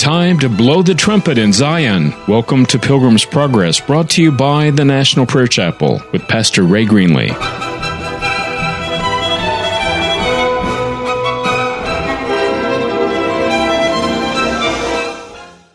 time 0.00 0.38
to 0.38 0.48
blow 0.48 0.82
the 0.82 0.94
trumpet 0.94 1.36
in 1.36 1.52
Zion. 1.52 2.14
Welcome 2.26 2.64
to 2.66 2.78
Pilgrim's 2.78 3.26
Progress, 3.26 3.78
brought 3.80 4.08
to 4.10 4.22
you 4.22 4.32
by 4.32 4.70
the 4.70 4.82
National 4.82 5.26
Prayer 5.26 5.46
Chapel 5.46 6.00
with 6.10 6.26
Pastor 6.26 6.62
Ray 6.62 6.86
Greenley. 6.86 7.28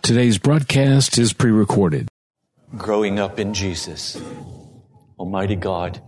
Today's 0.01 0.39
broadcast 0.39 1.19
is 1.19 1.31
pre 1.31 1.51
recorded. 1.51 2.07
Growing 2.75 3.19
up 3.19 3.39
in 3.39 3.53
Jesus, 3.53 4.19
Almighty 5.19 5.55
God, 5.55 6.01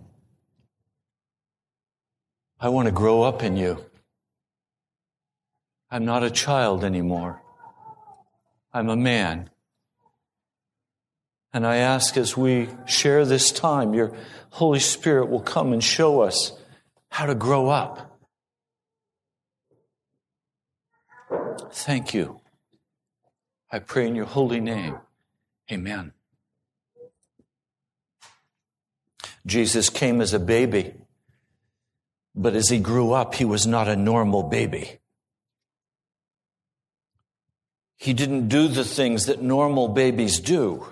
I 2.59 2.69
want 2.69 2.87
to 2.87 2.91
grow 2.91 3.21
up 3.21 3.43
in 3.43 3.57
you. 3.57 3.85
I'm 5.91 6.05
not 6.05 6.23
a 6.23 6.31
child 6.31 6.83
anymore. 6.83 7.43
I'm 8.77 8.89
a 8.89 8.95
man. 8.95 9.49
And 11.51 11.65
I 11.65 11.77
ask 11.77 12.15
as 12.15 12.37
we 12.37 12.69
share 12.85 13.25
this 13.25 13.51
time, 13.51 13.95
your 13.95 14.13
Holy 14.51 14.79
Spirit 14.79 15.29
will 15.29 15.41
come 15.41 15.73
and 15.73 15.83
show 15.83 16.21
us 16.21 16.51
how 17.09 17.25
to 17.25 17.33
grow 17.33 17.69
up. 17.69 18.19
Thank 21.71 22.13
you. 22.13 22.39
I 23.71 23.79
pray 23.79 24.07
in 24.07 24.13
your 24.13 24.27
holy 24.27 24.59
name. 24.59 24.99
Amen. 25.71 26.13
Jesus 29.43 29.89
came 29.89 30.21
as 30.21 30.33
a 30.33 30.39
baby, 30.39 30.93
but 32.35 32.53
as 32.53 32.69
he 32.69 32.77
grew 32.77 33.11
up, 33.11 33.33
he 33.33 33.43
was 33.45 33.65
not 33.65 33.87
a 33.87 33.95
normal 33.95 34.43
baby. 34.43 34.99
He 37.97 38.13
didn't 38.13 38.47
do 38.47 38.67
the 38.67 38.85
things 38.85 39.25
that 39.25 39.41
normal 39.41 39.87
babies 39.87 40.39
do. 40.39 40.85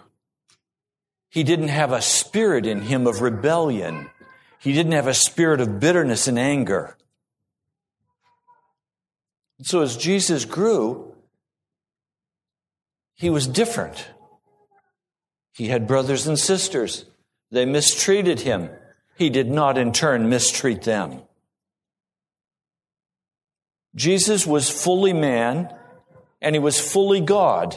He 1.29 1.43
didn't 1.43 1.67
have 1.67 1.91
a 1.91 2.01
spirit 2.01 2.65
in 2.65 2.81
him 2.81 3.07
of 3.07 3.21
rebellion. 3.21 4.09
He 4.59 4.73
didn't 4.73 4.93
have 4.93 5.07
a 5.07 5.13
spirit 5.13 5.61
of 5.61 5.79
bitterness 5.79 6.27
and 6.27 6.39
anger. 6.39 6.97
So 9.61 9.81
as 9.81 9.95
Jesus 9.97 10.45
grew, 10.45 11.13
he 13.15 13.29
was 13.29 13.47
different. 13.47 14.09
He 15.53 15.67
had 15.67 15.87
brothers 15.87 16.27
and 16.27 16.37
sisters. 16.37 17.05
They 17.51 17.65
mistreated 17.65 18.41
him. 18.41 18.69
He 19.17 19.29
did 19.29 19.49
not 19.49 19.77
in 19.77 19.93
turn 19.93 20.27
mistreat 20.27 20.81
them. 20.81 21.21
Jesus 23.95 24.45
was 24.45 24.69
fully 24.69 25.13
man 25.13 25.73
and 26.45 26.53
he 26.53 26.59
was 26.59 26.79
fully 26.79 27.21
God. 27.21 27.75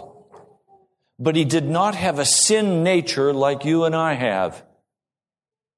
But 1.19 1.37
he 1.37 1.47
did 1.47 1.65
not 1.65 1.95
have 1.95 2.19
a 2.19 2.27
sin 2.27 2.85
nature 2.85 3.33
like 3.33 3.65
you 3.65 3.85
and 3.85 3.97
I 3.97 4.13
have. 4.13 4.63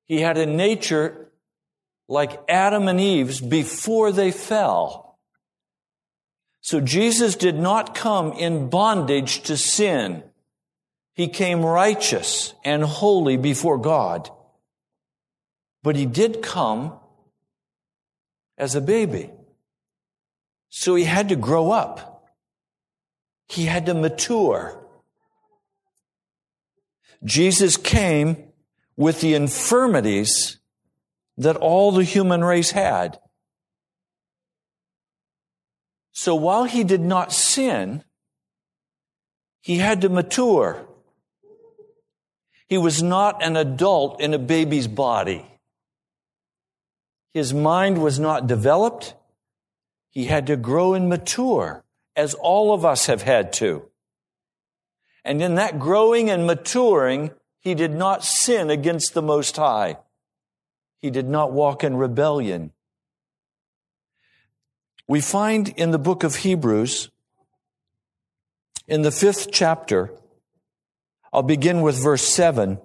He 0.07 0.21
had 0.21 0.37
a 0.37 0.45
nature 0.45 1.31
like 2.09 2.43
Adam 2.49 2.89
and 2.89 3.01
Eve's 3.01 3.41
before 3.41 4.11
they 4.11 4.33
fell. 4.33 5.19
So 6.63 6.81
Jesus 6.81 7.37
did 7.37 7.55
not 7.55 7.95
come 7.95 8.33
in 8.33 8.69
bondage 8.69 9.43
to 9.43 9.57
sin. 9.57 10.25
He 11.15 11.29
came 11.29 11.65
righteous 11.65 12.55
and 12.65 12.83
holy 12.83 13.37
before 13.37 13.79
God. 13.79 14.29
But 15.85 15.95
he 15.95 16.07
did 16.07 16.43
come 16.43 16.99
as 18.59 18.75
a 18.75 18.81
baby. 18.81 19.31
So 20.71 20.97
he 20.97 21.05
had 21.05 21.29
to 21.29 21.37
grow 21.37 21.71
up. 21.71 22.10
He 23.51 23.65
had 23.65 23.87
to 23.87 23.95
mature. 23.95 24.79
Jesus 27.25 27.77
came 27.77 28.37
with 28.97 29.21
the 29.21 29.35
infirmities 29.35 30.59
that 31.37 31.57
all 31.57 31.91
the 31.91 32.05
human 32.05 32.45
race 32.45 32.71
had. 32.71 33.19
So 36.13 36.37
while 36.37 36.63
he 36.63 36.85
did 36.85 37.01
not 37.01 37.33
sin, 37.33 38.05
he 39.61 39.79
had 39.79 40.03
to 40.03 40.09
mature. 40.09 40.87
He 42.69 42.79
was 42.79 43.03
not 43.03 43.43
an 43.43 43.57
adult 43.57 44.21
in 44.21 44.33
a 44.33 44.39
baby's 44.39 44.87
body. 44.87 45.45
His 47.35 47.53
mind 47.53 48.01
was 48.01 48.21
not 48.21 48.47
developed. 48.47 49.15
He 50.09 50.27
had 50.27 50.47
to 50.47 50.57
grow 50.57 50.95
and 50.95 51.09
mature 51.09 51.85
as 52.21 52.35
all 52.35 52.75
of 52.75 52.85
us 52.85 53.07
have 53.07 53.23
had 53.23 53.51
to. 53.55 53.83
And 55.25 55.41
in 55.41 55.55
that 55.55 55.79
growing 55.79 56.29
and 56.29 56.47
maturing, 56.47 57.31
he 57.61 57.75
did 57.75 57.93
not 57.93 58.25
sin 58.25 58.69
against 58.69 59.15
the 59.15 59.23
Most 59.23 59.57
High. 59.57 59.97
He 61.01 61.11
did 61.11 61.29
not 61.29 61.53
walk 61.53 61.83
in 61.83 61.97
rebellion. 61.97 62.73
We 65.09 65.23
find 65.23 65.71
in 65.71 65.93
the 65.93 65.99
book 65.99 66.23
of 66.23 66.37
Hebrews, 66.37 67.11
in 68.87 69.01
the 69.01 69.11
fifth 69.11 69.49
chapter, 69.51 70.11
I'll 71.33 71.43
begin 71.43 71.81
with 71.81 72.03
verse 72.03 72.23
7. 72.23 72.79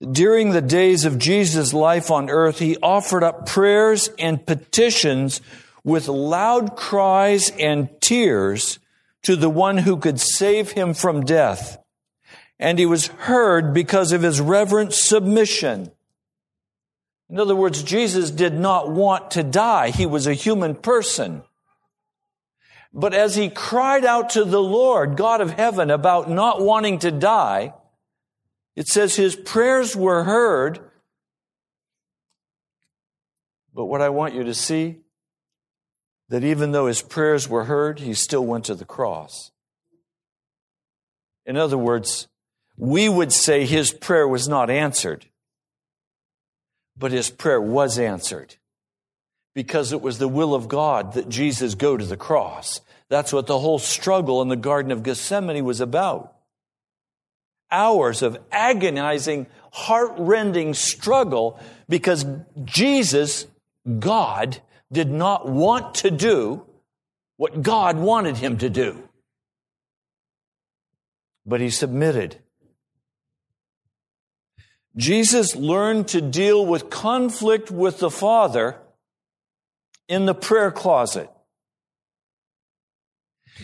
During 0.00 0.50
the 0.50 0.60
days 0.60 1.06
of 1.06 1.18
Jesus' 1.18 1.72
life 1.72 2.10
on 2.10 2.28
earth, 2.28 2.58
he 2.58 2.76
offered 2.82 3.24
up 3.24 3.46
prayers 3.46 4.10
and 4.18 4.44
petitions 4.44 5.40
with 5.88 6.06
loud 6.06 6.76
cries 6.76 7.50
and 7.58 7.88
tears 8.00 8.78
to 9.22 9.34
the 9.34 9.48
one 9.48 9.78
who 9.78 9.96
could 9.96 10.20
save 10.20 10.72
him 10.72 10.92
from 10.92 11.24
death. 11.24 11.78
And 12.58 12.78
he 12.78 12.86
was 12.86 13.06
heard 13.06 13.72
because 13.72 14.12
of 14.12 14.22
his 14.22 14.40
reverent 14.40 14.92
submission. 14.92 15.90
In 17.30 17.40
other 17.40 17.56
words, 17.56 17.82
Jesus 17.82 18.30
did 18.30 18.54
not 18.54 18.90
want 18.90 19.32
to 19.32 19.42
die. 19.42 19.90
He 19.90 20.04
was 20.04 20.26
a 20.26 20.34
human 20.34 20.74
person. 20.74 21.42
But 22.92 23.14
as 23.14 23.34
he 23.34 23.48
cried 23.48 24.04
out 24.04 24.30
to 24.30 24.44
the 24.44 24.62
Lord, 24.62 25.16
God 25.16 25.40
of 25.40 25.52
heaven, 25.52 25.90
about 25.90 26.28
not 26.28 26.60
wanting 26.60 26.98
to 27.00 27.10
die, 27.10 27.72
it 28.76 28.88
says 28.88 29.16
his 29.16 29.36
prayers 29.36 29.96
were 29.96 30.24
heard. 30.24 30.80
But 33.74 33.86
what 33.86 34.02
I 34.02 34.08
want 34.10 34.34
you 34.34 34.44
to 34.44 34.54
see 34.54 34.98
that 36.28 36.44
even 36.44 36.72
though 36.72 36.86
his 36.86 37.02
prayers 37.02 37.48
were 37.48 37.64
heard, 37.64 38.00
he 38.00 38.14
still 38.14 38.44
went 38.44 38.66
to 38.66 38.74
the 38.74 38.84
cross. 38.84 39.50
In 41.46 41.56
other 41.56 41.78
words, 41.78 42.28
we 42.76 43.08
would 43.08 43.32
say 43.32 43.64
his 43.64 43.90
prayer 43.90 44.28
was 44.28 44.46
not 44.46 44.70
answered, 44.70 45.26
but 46.96 47.12
his 47.12 47.30
prayer 47.30 47.60
was 47.60 47.98
answered 47.98 48.56
because 49.54 49.92
it 49.92 50.02
was 50.02 50.18
the 50.18 50.28
will 50.28 50.54
of 50.54 50.68
God 50.68 51.14
that 51.14 51.28
Jesus 51.28 51.74
go 51.74 51.96
to 51.96 52.04
the 52.04 52.16
cross. 52.16 52.80
That's 53.08 53.32
what 53.32 53.46
the 53.46 53.58
whole 53.58 53.78
struggle 53.78 54.42
in 54.42 54.48
the 54.48 54.56
Garden 54.56 54.92
of 54.92 55.02
Gethsemane 55.02 55.64
was 55.64 55.80
about. 55.80 56.34
Hours 57.70 58.22
of 58.22 58.38
agonizing, 58.52 59.46
heart-rending 59.72 60.74
struggle 60.74 61.58
because 61.88 62.24
Jesus, 62.64 63.46
God, 63.98 64.60
did 64.92 65.10
not 65.10 65.48
want 65.48 65.96
to 65.96 66.10
do 66.10 66.64
what 67.36 67.62
God 67.62 67.96
wanted 67.96 68.36
him 68.36 68.58
to 68.58 68.70
do. 68.70 69.08
But 71.46 71.60
he 71.60 71.70
submitted. 71.70 72.38
Jesus 74.96 75.54
learned 75.54 76.08
to 76.08 76.20
deal 76.20 76.66
with 76.66 76.90
conflict 76.90 77.70
with 77.70 78.00
the 78.00 78.10
Father 78.10 78.76
in 80.08 80.26
the 80.26 80.34
prayer 80.34 80.70
closet. 80.70 81.30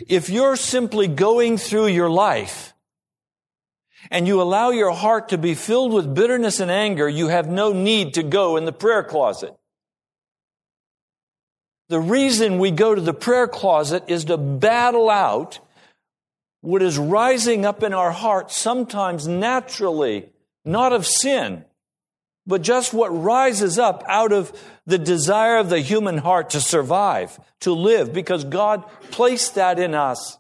If 0.08 0.28
you're 0.28 0.56
simply 0.56 1.08
going 1.08 1.56
through 1.56 1.88
your 1.88 2.10
life 2.10 2.74
and 4.10 4.26
you 4.26 4.40
allow 4.40 4.70
your 4.70 4.92
heart 4.92 5.30
to 5.30 5.38
be 5.38 5.54
filled 5.54 5.92
with 5.92 6.14
bitterness 6.14 6.60
and 6.60 6.70
anger, 6.70 7.08
you 7.08 7.28
have 7.28 7.48
no 7.48 7.72
need 7.72 8.14
to 8.14 8.22
go 8.22 8.56
in 8.56 8.64
the 8.64 8.72
prayer 8.72 9.02
closet. 9.02 9.54
The 11.88 12.00
reason 12.00 12.58
we 12.58 12.70
go 12.70 12.94
to 12.94 13.00
the 13.00 13.14
prayer 13.14 13.46
closet 13.46 14.04
is 14.08 14.24
to 14.26 14.38
battle 14.38 15.10
out 15.10 15.58
what 16.62 16.82
is 16.82 16.96
rising 16.96 17.66
up 17.66 17.82
in 17.82 17.92
our 17.92 18.10
hearts, 18.10 18.56
sometimes 18.56 19.28
naturally, 19.28 20.30
not 20.64 20.94
of 20.94 21.06
sin, 21.06 21.66
but 22.46 22.62
just 22.62 22.94
what 22.94 23.08
rises 23.08 23.78
up 23.78 24.02
out 24.08 24.32
of 24.32 24.50
the 24.86 24.96
desire 24.96 25.58
of 25.58 25.68
the 25.68 25.80
human 25.80 26.16
heart 26.18 26.50
to 26.50 26.60
survive, 26.60 27.38
to 27.60 27.72
live, 27.74 28.14
because 28.14 28.44
God 28.44 28.82
placed 29.10 29.56
that 29.56 29.78
in 29.78 29.94
us. 29.94 30.38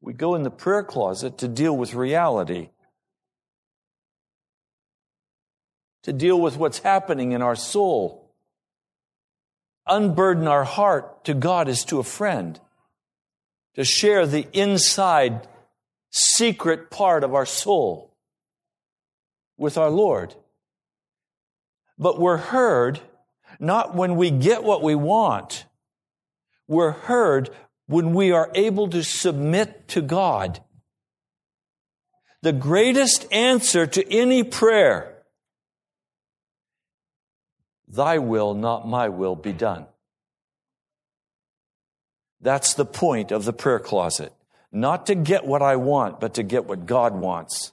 We 0.00 0.12
go 0.12 0.34
in 0.34 0.42
the 0.42 0.50
prayer 0.50 0.82
closet 0.82 1.38
to 1.38 1.46
deal 1.46 1.76
with 1.76 1.94
reality. 1.94 2.70
To 6.02 6.12
deal 6.12 6.40
with 6.40 6.56
what's 6.56 6.80
happening 6.80 7.32
in 7.32 7.42
our 7.42 7.56
soul. 7.56 8.22
unburden 9.86 10.46
our 10.46 10.64
heart 10.64 11.24
to 11.24 11.34
God 11.34 11.68
as 11.68 11.84
to 11.86 11.98
a 11.98 12.04
friend, 12.04 12.58
to 13.74 13.84
share 13.84 14.26
the 14.26 14.46
inside 14.52 15.46
secret 16.10 16.90
part 16.90 17.24
of 17.24 17.34
our 17.34 17.46
soul 17.46 18.14
with 19.56 19.78
our 19.78 19.90
Lord. 19.90 20.34
But 21.98 22.20
we're 22.20 22.36
heard 22.36 23.00
not 23.58 23.94
when 23.94 24.16
we 24.16 24.30
get 24.30 24.64
what 24.64 24.82
we 24.82 24.94
want. 24.94 25.64
We're 26.68 26.92
heard 26.92 27.50
when 27.86 28.14
we 28.14 28.32
are 28.32 28.50
able 28.54 28.88
to 28.88 29.02
submit 29.02 29.88
to 29.88 30.00
God. 30.00 30.60
The 32.42 32.52
greatest 32.52 33.26
answer 33.30 33.86
to 33.86 34.12
any 34.12 34.42
prayer 34.42 35.11
Thy 37.92 38.18
will, 38.18 38.54
not 38.54 38.88
my 38.88 39.10
will, 39.10 39.36
be 39.36 39.52
done. 39.52 39.86
That's 42.40 42.74
the 42.74 42.86
point 42.86 43.30
of 43.30 43.44
the 43.44 43.52
prayer 43.52 43.78
closet. 43.78 44.32
Not 44.72 45.06
to 45.06 45.14
get 45.14 45.44
what 45.44 45.60
I 45.62 45.76
want, 45.76 46.18
but 46.18 46.34
to 46.34 46.42
get 46.42 46.64
what 46.64 46.86
God 46.86 47.14
wants. 47.14 47.72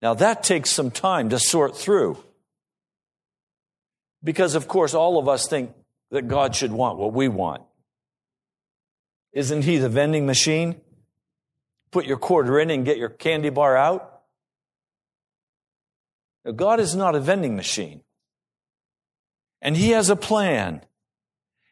Now 0.00 0.14
that 0.14 0.44
takes 0.44 0.70
some 0.70 0.90
time 0.90 1.30
to 1.30 1.38
sort 1.38 1.76
through. 1.76 2.22
Because 4.22 4.54
of 4.54 4.68
course 4.68 4.94
all 4.94 5.18
of 5.18 5.28
us 5.28 5.48
think 5.48 5.72
that 6.10 6.28
God 6.28 6.54
should 6.54 6.72
want 6.72 6.98
what 6.98 7.12
we 7.12 7.26
want. 7.26 7.62
Isn't 9.32 9.62
he 9.62 9.78
the 9.78 9.88
vending 9.88 10.26
machine? 10.26 10.80
Put 11.90 12.06
your 12.06 12.18
quarter 12.18 12.60
in 12.60 12.70
and 12.70 12.84
get 12.84 12.98
your 12.98 13.08
candy 13.08 13.50
bar 13.50 13.76
out. 13.76 14.13
Now, 16.44 16.52
God 16.52 16.80
is 16.80 16.94
not 16.94 17.14
a 17.14 17.20
vending 17.20 17.56
machine. 17.56 18.02
And 19.62 19.76
He 19.76 19.90
has 19.90 20.10
a 20.10 20.16
plan. 20.16 20.82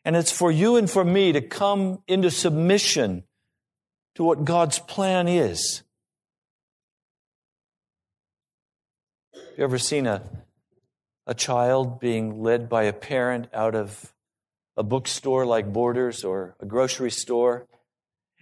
And 0.04 0.16
it's 0.16 0.32
for 0.32 0.50
you 0.50 0.76
and 0.76 0.90
for 0.90 1.04
me 1.04 1.32
to 1.32 1.40
come 1.40 2.02
into 2.08 2.30
submission 2.30 3.24
to 4.14 4.24
what 4.24 4.44
God's 4.44 4.78
plan 4.78 5.28
is. 5.28 5.82
Have 9.34 9.58
you 9.58 9.64
ever 9.64 9.78
seen 9.78 10.06
a, 10.06 10.22
a 11.26 11.34
child 11.34 12.00
being 12.00 12.42
led 12.42 12.68
by 12.68 12.84
a 12.84 12.92
parent 12.92 13.48
out 13.52 13.74
of 13.74 14.12
a 14.76 14.82
bookstore 14.82 15.44
like 15.44 15.72
Borders 15.72 16.24
or 16.24 16.56
a 16.58 16.66
grocery 16.66 17.10
store, 17.10 17.66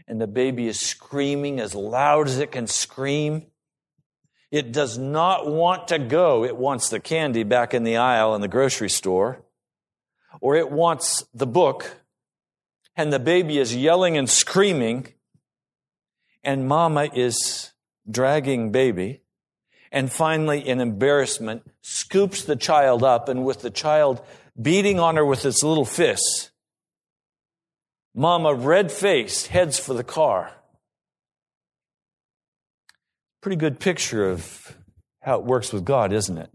and 0.06 0.20
the 0.20 0.28
baby 0.28 0.68
is 0.68 0.78
screaming 0.78 1.58
as 1.58 1.74
loud 1.74 2.28
as 2.28 2.38
it 2.38 2.52
can 2.52 2.68
scream? 2.68 3.46
It 4.50 4.72
does 4.72 4.98
not 4.98 5.46
want 5.46 5.88
to 5.88 5.98
go. 5.98 6.44
It 6.44 6.56
wants 6.56 6.88
the 6.88 7.00
candy 7.00 7.44
back 7.44 7.72
in 7.72 7.84
the 7.84 7.96
aisle 7.96 8.34
in 8.34 8.40
the 8.40 8.48
grocery 8.48 8.90
store. 8.90 9.42
Or 10.40 10.56
it 10.56 10.70
wants 10.70 11.24
the 11.32 11.46
book. 11.46 11.96
And 12.96 13.12
the 13.12 13.20
baby 13.20 13.58
is 13.58 13.74
yelling 13.74 14.16
and 14.16 14.28
screaming. 14.28 15.14
And 16.42 16.66
mama 16.66 17.08
is 17.14 17.70
dragging 18.10 18.72
baby. 18.72 19.22
And 19.92 20.10
finally, 20.10 20.66
in 20.66 20.80
embarrassment, 20.80 21.62
scoops 21.82 22.44
the 22.44 22.56
child 22.56 23.02
up 23.02 23.28
and 23.28 23.44
with 23.44 23.62
the 23.62 23.70
child 23.70 24.20
beating 24.60 24.98
on 24.98 25.16
her 25.16 25.24
with 25.24 25.44
its 25.44 25.62
little 25.62 25.84
fists, 25.84 26.50
mama, 28.14 28.54
red 28.54 28.92
faced, 28.92 29.48
heads 29.48 29.78
for 29.78 29.94
the 29.94 30.04
car 30.04 30.52
pretty 33.40 33.56
good 33.56 33.80
picture 33.80 34.28
of 34.28 34.76
how 35.20 35.38
it 35.38 35.44
works 35.44 35.72
with 35.72 35.84
God, 35.84 36.12
isn't 36.12 36.38
it? 36.38 36.50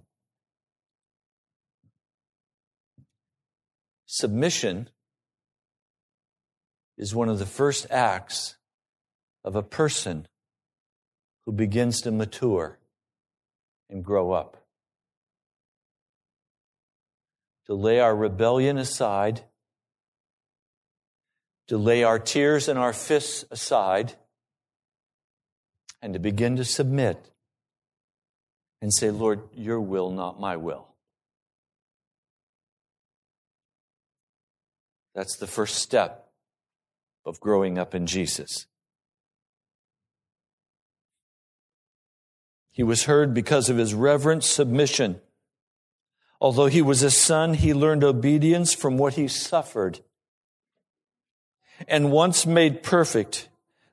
Submission 4.06 4.90
is 6.98 7.14
one 7.14 7.28
of 7.28 7.40
the 7.40 7.46
first 7.46 7.88
acts 7.90 8.56
of 9.44 9.56
a 9.56 9.64
person 9.64 10.28
who 11.46 11.52
begins 11.52 12.02
to 12.02 12.12
mature 12.12 12.80
and 13.90 14.04
grow 14.04 14.32
up. 14.32 14.58
To 17.68 17.74
lay 17.74 18.00
our 18.00 18.16
rebellion 18.16 18.78
aside, 18.78 19.44
to 21.68 21.78
lay 21.78 22.04
our 22.04 22.20
tears 22.20 22.68
and 22.68 22.78
our 22.78 22.94
fists 22.94 23.44
aside 23.50 24.14
and 26.06 26.14
to 26.14 26.20
begin 26.20 26.56
to 26.56 26.64
submit 26.64 27.32
and 28.80 28.94
say, 28.94 29.10
Lord, 29.10 29.42
your 29.56 29.82
will, 29.82 30.12
not 30.12 30.40
my 30.40 30.56
will. 30.56 30.88
That's 35.16 35.36
the 35.36 35.48
first 35.48 35.78
step 35.78 36.30
of 37.26 37.40
growing 37.40 37.80
up 37.80 37.96
in 37.96 38.06
Jesus. 38.06 38.68
He 42.72 42.84
was 42.84 43.06
heard 43.06 43.34
because 43.34 43.72
of 43.72 43.78
his 43.78 43.96
reverent 43.96 44.44
submission. 44.44 45.22
Although 46.40 46.68
he 46.68 46.84
was 46.84 47.02
a 47.02 47.10
son, 47.10 47.56
he 47.56 47.74
learned 47.74 48.04
obedience 48.04 48.76
from 48.76 49.00
what 49.00 49.16
he 49.16 49.28
suffered. 49.28 50.02
And 51.88 52.12
once 52.12 52.46
made 52.46 52.84
perfect, 52.84 53.50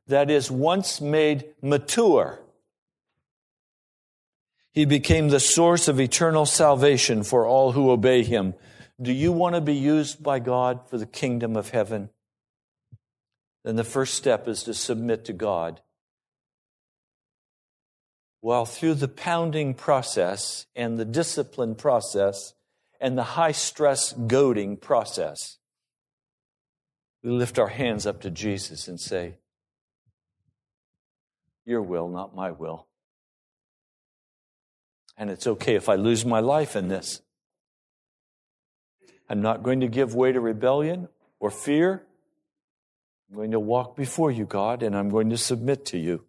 that 0.06 0.30
is, 0.30 0.50
once 0.50 1.00
made 1.00 1.54
mature, 1.62 2.40
he 4.72 4.84
became 4.84 5.28
the 5.28 5.40
source 5.40 5.86
of 5.86 6.00
eternal 6.00 6.46
salvation 6.46 7.22
for 7.22 7.46
all 7.46 7.72
who 7.72 7.90
obey 7.90 8.22
him. 8.22 8.54
Do 9.00 9.12
you 9.12 9.32
want 9.32 9.54
to 9.54 9.60
be 9.60 9.74
used 9.74 10.22
by 10.22 10.38
God 10.38 10.88
for 10.88 10.96
the 10.96 11.06
kingdom 11.06 11.56
of 11.56 11.70
heaven? 11.70 12.10
Then 13.64 13.76
the 13.76 13.84
first 13.84 14.14
step 14.14 14.48
is 14.48 14.62
to 14.64 14.74
submit 14.74 15.24
to 15.26 15.32
God. 15.32 15.80
While 18.40 18.64
through 18.64 18.94
the 18.94 19.08
pounding 19.08 19.74
process 19.74 20.66
and 20.74 20.98
the 20.98 21.04
discipline 21.04 21.76
process 21.76 22.54
and 23.00 23.16
the 23.16 23.22
high 23.22 23.52
stress 23.52 24.12
goading 24.12 24.76
process, 24.76 25.58
we 27.22 27.30
lift 27.30 27.58
our 27.58 27.68
hands 27.68 28.04
up 28.04 28.20
to 28.22 28.30
Jesus 28.30 28.88
and 28.88 28.98
say, 28.98 29.36
your 31.64 31.82
will, 31.82 32.08
not 32.08 32.34
my 32.34 32.50
will. 32.50 32.86
And 35.16 35.30
it's 35.30 35.46
okay 35.46 35.74
if 35.74 35.88
I 35.88 35.94
lose 35.94 36.24
my 36.24 36.40
life 36.40 36.74
in 36.74 36.88
this. 36.88 37.22
I'm 39.28 39.40
not 39.40 39.62
going 39.62 39.80
to 39.80 39.88
give 39.88 40.14
way 40.14 40.32
to 40.32 40.40
rebellion 40.40 41.08
or 41.38 41.50
fear. 41.50 42.02
I'm 43.30 43.36
going 43.36 43.52
to 43.52 43.60
walk 43.60 43.96
before 43.96 44.30
you, 44.30 44.44
God, 44.44 44.82
and 44.82 44.96
I'm 44.96 45.08
going 45.08 45.30
to 45.30 45.38
submit 45.38 45.86
to 45.86 45.98
you. 45.98 46.24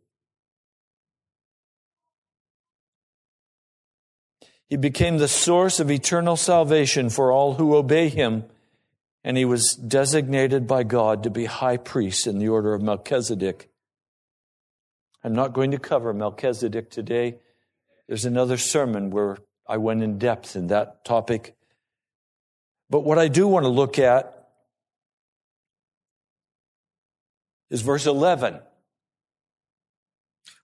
He 4.70 4.78
became 4.78 5.18
the 5.18 5.28
source 5.28 5.80
of 5.80 5.92
eternal 5.92 6.36
salvation 6.38 7.10
for 7.10 7.32
all 7.32 7.56
who 7.56 7.76
obey 7.76 8.10
him, 8.10 8.46
and 9.24 9.38
he 9.38 9.46
was 9.46 9.76
designated 9.76 10.66
by 10.66 10.84
God 10.84 11.24
to 11.24 11.30
be 11.30 11.46
high 11.46 11.78
priest 11.78 12.26
in 12.26 12.40
the 12.40 12.48
order 12.48 12.74
of 12.74 12.82
Melchizedek. 12.82 13.70
I'm 15.24 15.34
not 15.34 15.54
going 15.54 15.72
to 15.72 15.80
cover 15.80 16.14
Melchizedek 16.14 16.90
today. 16.90 17.38
There's 18.08 18.26
another 18.26 18.58
sermon 18.58 19.10
where 19.10 19.38
I 19.68 19.78
went 19.78 20.04
in 20.04 20.18
depth 20.18 20.56
in 20.56 20.68
that 20.68 21.06
topic. 21.06 21.56
But 22.90 23.02
what 23.02 23.18
I 23.18 23.30
do 23.30 23.48
want 23.48 23.64
to 23.64 23.70
look 23.70 23.98
at 23.98 24.50
is 27.70 27.82
verse 27.82 28.06
11. 28.06 28.60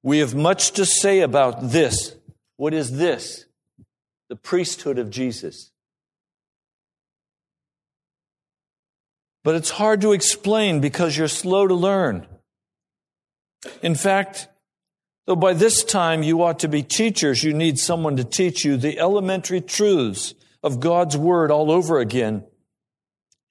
We 0.03 0.19
have 0.19 0.35
much 0.35 0.71
to 0.71 0.85
say 0.85 1.21
about 1.21 1.71
this. 1.71 2.15
What 2.57 2.73
is 2.73 2.97
this? 2.97 3.45
The 4.27 4.35
priesthood 4.35 4.99
of 4.99 5.09
Jesus. 5.09 5.71
But 9.43 9.55
it's 9.55 9.71
hard 9.71 10.01
to 10.01 10.11
explain 10.11 10.81
because 10.81 11.17
you're 11.17 11.27
slow 11.27 11.67
to 11.67 11.73
learn. 11.73 12.27
In 13.81 13.95
fact, 13.95 14.47
though 15.25 15.35
by 15.35 15.53
this 15.53 15.83
time 15.83 16.23
you 16.23 16.41
ought 16.43 16.59
to 16.59 16.67
be 16.67 16.83
teachers, 16.83 17.43
you 17.43 17.53
need 17.53 17.77
someone 17.77 18.17
to 18.17 18.23
teach 18.23 18.63
you 18.63 18.77
the 18.77 18.99
elementary 18.99 19.61
truths 19.61 20.33
of 20.63 20.79
God's 20.79 21.17
Word 21.17 21.51
all 21.51 21.71
over 21.71 21.99
again. 21.99 22.45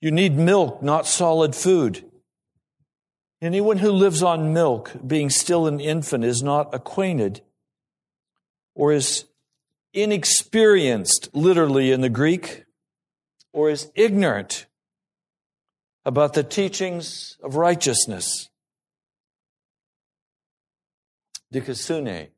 You 0.01 0.11
need 0.11 0.37
milk, 0.37 0.83
not 0.83 1.07
solid 1.07 1.55
food. 1.55 2.05
Anyone 3.41 3.79
who 3.79 3.91
lives 3.91 4.23
on 4.23 4.53
milk, 4.53 4.93
being 5.07 5.31
still 5.31 5.67
an 5.67 5.81
infant, 5.81 6.25
is 6.25 6.43
not 6.43 6.75
acquainted 6.75 7.41
or 8.75 8.93
is 8.93 9.25
inexperienced, 9.93 11.29
literally 11.33 11.91
in 11.91 12.01
the 12.01 12.09
Greek, 12.09 12.65
or 13.53 13.71
is 13.71 13.91
ignorant 13.95 14.67
about 16.05 16.35
the 16.35 16.45
teachings 16.45 17.37
of 17.43 17.57
righteousness 17.57 18.48
dikasune, 21.53 22.29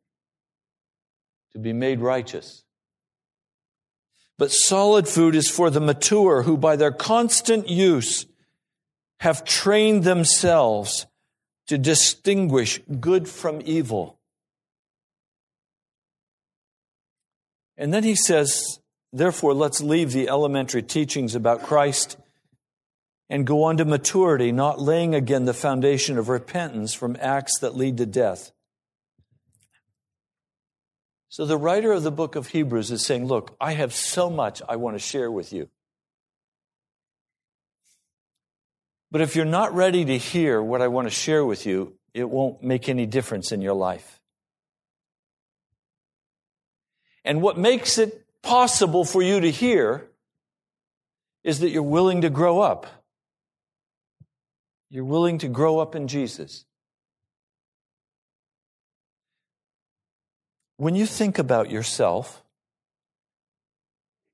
to 1.52 1.58
be 1.58 1.72
made 1.72 2.00
righteous. 2.00 2.64
But 4.38 4.52
solid 4.52 5.06
food 5.06 5.34
is 5.34 5.50
for 5.50 5.68
the 5.68 5.80
mature 5.80 6.42
who 6.42 6.56
by 6.56 6.76
their 6.76 6.92
constant 6.92 7.68
use 7.68 8.26
have 9.20 9.44
trained 9.44 10.04
themselves 10.04 11.06
to 11.66 11.76
distinguish 11.76 12.80
good 13.00 13.28
from 13.28 13.60
evil. 13.64 14.18
And 17.76 17.92
then 17.92 18.02
he 18.02 18.14
says, 18.14 18.80
therefore, 19.12 19.54
let's 19.54 19.80
leave 19.80 20.12
the 20.12 20.28
elementary 20.28 20.82
teachings 20.82 21.34
about 21.34 21.62
Christ 21.62 22.16
and 23.28 23.46
go 23.46 23.62
on 23.62 23.76
to 23.76 23.84
maturity, 23.84 24.52
not 24.52 24.80
laying 24.80 25.14
again 25.14 25.44
the 25.44 25.54
foundation 25.54 26.18
of 26.18 26.28
repentance 26.28 26.94
from 26.94 27.16
acts 27.20 27.58
that 27.60 27.76
lead 27.76 27.98
to 27.98 28.06
death. 28.06 28.52
So 31.30 31.46
the 31.46 31.56
writer 31.56 31.92
of 31.92 32.02
the 32.02 32.10
book 32.10 32.34
of 32.34 32.48
Hebrews 32.48 32.90
is 32.90 33.06
saying, 33.06 33.24
Look, 33.24 33.56
I 33.60 33.72
have 33.72 33.94
so 33.94 34.28
much 34.28 34.60
I 34.68 34.76
want 34.76 34.96
to 34.96 34.98
share 34.98 35.30
with 35.30 35.52
you. 35.52 35.68
But 39.12 39.20
if 39.20 39.36
you're 39.36 39.44
not 39.44 39.72
ready 39.72 40.04
to 40.04 40.18
hear 40.18 40.60
what 40.60 40.82
I 40.82 40.88
want 40.88 41.06
to 41.06 41.14
share 41.14 41.44
with 41.44 41.66
you, 41.66 41.94
it 42.14 42.28
won't 42.28 42.64
make 42.64 42.88
any 42.88 43.06
difference 43.06 43.52
in 43.52 43.62
your 43.62 43.74
life. 43.74 44.20
And 47.24 47.40
what 47.40 47.56
makes 47.56 47.96
it 47.96 48.26
possible 48.42 49.04
for 49.04 49.22
you 49.22 49.40
to 49.40 49.50
hear 49.50 50.08
is 51.44 51.60
that 51.60 51.70
you're 51.70 51.82
willing 51.82 52.22
to 52.22 52.30
grow 52.30 52.58
up. 52.58 52.86
You're 54.90 55.04
willing 55.04 55.38
to 55.38 55.48
grow 55.48 55.78
up 55.78 55.94
in 55.94 56.08
Jesus. 56.08 56.64
When 60.80 60.94
you 60.94 61.04
think 61.04 61.38
about 61.38 61.70
yourself, 61.70 62.42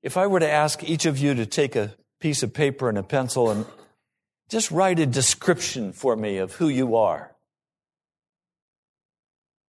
if 0.01 0.15
I 0.15 0.27
were 0.27 0.39
to 0.39 0.49
ask 0.49 0.81
each 0.81 1.05
of 1.05 1.17
you 1.17 1.33
to 1.33 1.45
take 1.45 1.75
a 1.75 1.93
piece 2.21 2.41
of 2.41 2.53
paper 2.53 2.87
and 2.87 2.97
a 2.97 3.03
pencil 3.03 3.51
and 3.51 3.65
just 4.47 4.71
write 4.71 4.97
a 4.99 5.05
description 5.05 5.91
for 5.91 6.15
me 6.15 6.37
of 6.37 6.53
who 6.53 6.69
you 6.69 6.95
are, 6.95 7.35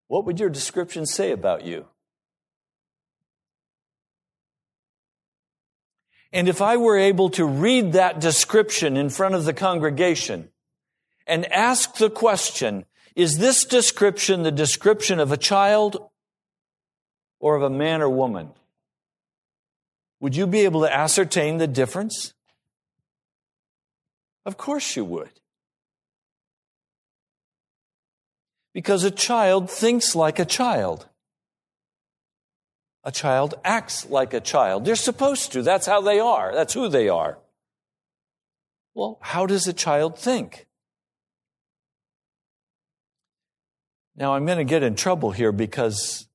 what 0.07 0.25
would 0.25 0.39
your 0.39 0.51
description 0.51 1.05
say 1.05 1.33
about 1.33 1.65
you? 1.65 1.87
And 6.33 6.49
if 6.49 6.63
I 6.63 6.77
were 6.77 6.97
able 6.97 7.31
to 7.31 7.45
read 7.45 7.95
that 7.95 8.21
description 8.21 8.97
in 8.97 9.11
front 9.11 9.35
of 9.35 9.47
the 9.47 9.53
congregation 9.53 10.51
and 11.27 11.45
ask 11.53 11.97
the 11.97 12.09
question, 12.09 12.85
is 13.17 13.39
this 13.39 13.65
description 13.65 14.45
the 14.45 14.53
description 14.53 15.19
of 15.19 15.33
a 15.33 15.37
child 15.37 16.09
or 17.41 17.57
of 17.57 17.63
a 17.63 17.71
man 17.71 18.03
or 18.03 18.09
woman? 18.09 18.51
Would 20.21 20.35
you 20.35 20.47
be 20.47 20.61
able 20.61 20.81
to 20.83 20.93
ascertain 20.93 21.59
the 21.59 21.67
difference? 21.67 22.35
Of 24.45 24.57
course 24.57 24.97
you 24.97 25.05
would. 25.05 25.31
Because 28.75 29.05
a 29.05 29.11
child 29.11 29.71
thinks 29.71 30.15
like 30.15 30.39
a 30.39 30.45
child. 30.45 31.09
A 33.05 33.13
child 33.13 33.55
acts 33.65 34.07
like 34.07 34.35
a 34.35 34.41
child. 34.41 34.85
They're 34.85 34.97
supposed 34.97 35.53
to. 35.53 35.63
That's 35.63 35.87
how 35.87 36.01
they 36.01 36.21
are. 36.21 36.55
That's 36.55 36.75
who 36.75 36.89
they 36.89 37.09
are. 37.09 37.39
Well, 38.95 39.19
how 39.21 39.47
does 39.47 39.67
a 39.67 39.73
child 39.73 40.19
think? 40.19 40.67
Now, 44.17 44.35
I'm 44.35 44.47
going 44.47 44.59
to 44.59 44.65
get 44.65 44.83
in 44.83 44.97
trouble 44.97 45.31
here 45.31 45.53
because 45.53 46.28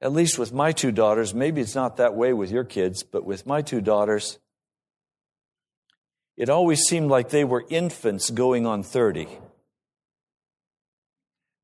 at 0.00 0.12
least 0.12 0.38
with 0.38 0.52
my 0.52 0.72
two 0.72 0.92
daughters, 0.92 1.34
maybe 1.34 1.60
it's 1.60 1.74
not 1.74 1.98
that 1.98 2.14
way 2.14 2.32
with 2.32 2.50
your 2.50 2.64
kids, 2.64 3.02
but 3.02 3.24
with 3.24 3.46
my 3.46 3.60
two 3.60 3.80
daughters, 3.80 4.38
it 6.36 6.48
always 6.48 6.80
seemed 6.82 7.10
like 7.10 7.28
they 7.28 7.44
were 7.44 7.64
infants 7.68 8.30
going 8.30 8.66
on 8.66 8.82
30. 8.82 9.28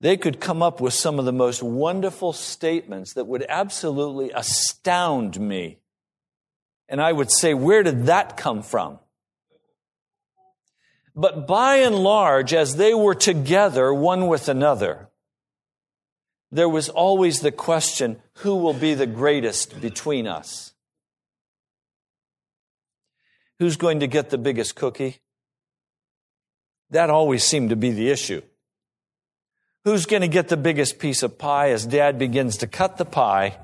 They 0.00 0.18
could 0.18 0.40
come 0.40 0.62
up 0.62 0.80
with 0.80 0.92
some 0.92 1.18
of 1.18 1.24
the 1.24 1.32
most 1.32 1.62
wonderful 1.62 2.34
statements 2.34 3.14
that 3.14 3.26
would 3.26 3.46
absolutely 3.48 4.30
astound 4.32 5.40
me. 5.40 5.78
And 6.88 7.00
I 7.00 7.12
would 7.12 7.32
say, 7.32 7.54
where 7.54 7.82
did 7.82 8.06
that 8.06 8.36
come 8.36 8.62
from? 8.62 8.98
But 11.14 11.46
by 11.46 11.76
and 11.76 11.96
large, 11.96 12.52
as 12.52 12.76
they 12.76 12.92
were 12.92 13.14
together 13.14 13.92
one 13.94 14.26
with 14.26 14.50
another, 14.50 15.08
there 16.50 16.68
was 16.68 16.88
always 16.88 17.40
the 17.40 17.52
question 17.52 18.20
who 18.38 18.56
will 18.56 18.74
be 18.74 18.94
the 18.94 19.06
greatest 19.06 19.80
between 19.80 20.26
us? 20.26 20.72
Who's 23.58 23.76
going 23.76 24.00
to 24.00 24.06
get 24.06 24.30
the 24.30 24.38
biggest 24.38 24.76
cookie? 24.76 25.18
That 26.90 27.10
always 27.10 27.42
seemed 27.42 27.70
to 27.70 27.76
be 27.76 27.90
the 27.90 28.10
issue. 28.10 28.42
Who's 29.84 30.06
going 30.06 30.22
to 30.22 30.28
get 30.28 30.48
the 30.48 30.56
biggest 30.56 30.98
piece 30.98 31.22
of 31.22 31.38
pie 31.38 31.70
as 31.70 31.86
dad 31.86 32.18
begins 32.18 32.58
to 32.58 32.66
cut 32.66 32.96
the 32.96 33.04
pie? 33.04 33.58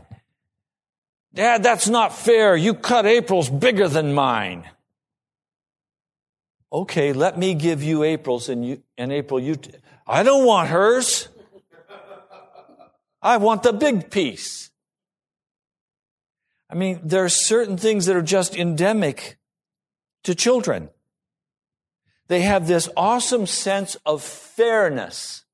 Dad, 1.35 1.63
that's 1.63 1.89
not 1.89 2.17
fair. 2.17 2.57
You 2.57 2.75
cut 2.75 3.07
April's 3.07 3.49
bigger 3.49 3.89
than 3.89 4.13
mine. 4.13 4.69
Okay, 6.73 7.13
let 7.13 7.39
me 7.39 7.55
give 7.55 7.83
you 7.83 8.03
April's 8.03 8.49
and 8.49 8.67
you, 8.67 8.83
and 8.97 9.13
April, 9.13 9.41
you, 9.41 9.57
t- 9.57 9.73
I 10.07 10.23
don't 10.23 10.47
want 10.47 10.69
hers. 10.69 11.29
I 13.23 13.37
want 13.37 13.63
the 13.63 13.73
big 13.73 14.11
piece. 14.11 14.71
I 16.69 16.75
mean, 16.75 17.01
there 17.05 17.25
are 17.25 17.29
certain 17.29 17.77
things 17.77 18.07
that 18.07 18.17
are 18.17 18.23
just 18.23 18.57
endemic 18.57 19.39
to 20.25 20.35
children. 20.35 20.89
They 22.29 22.41
have 22.41 22.67
this 22.67 22.89
awesome 22.97 23.47
sense 23.47 23.95
of 24.07 24.23
fairness. 24.23 25.45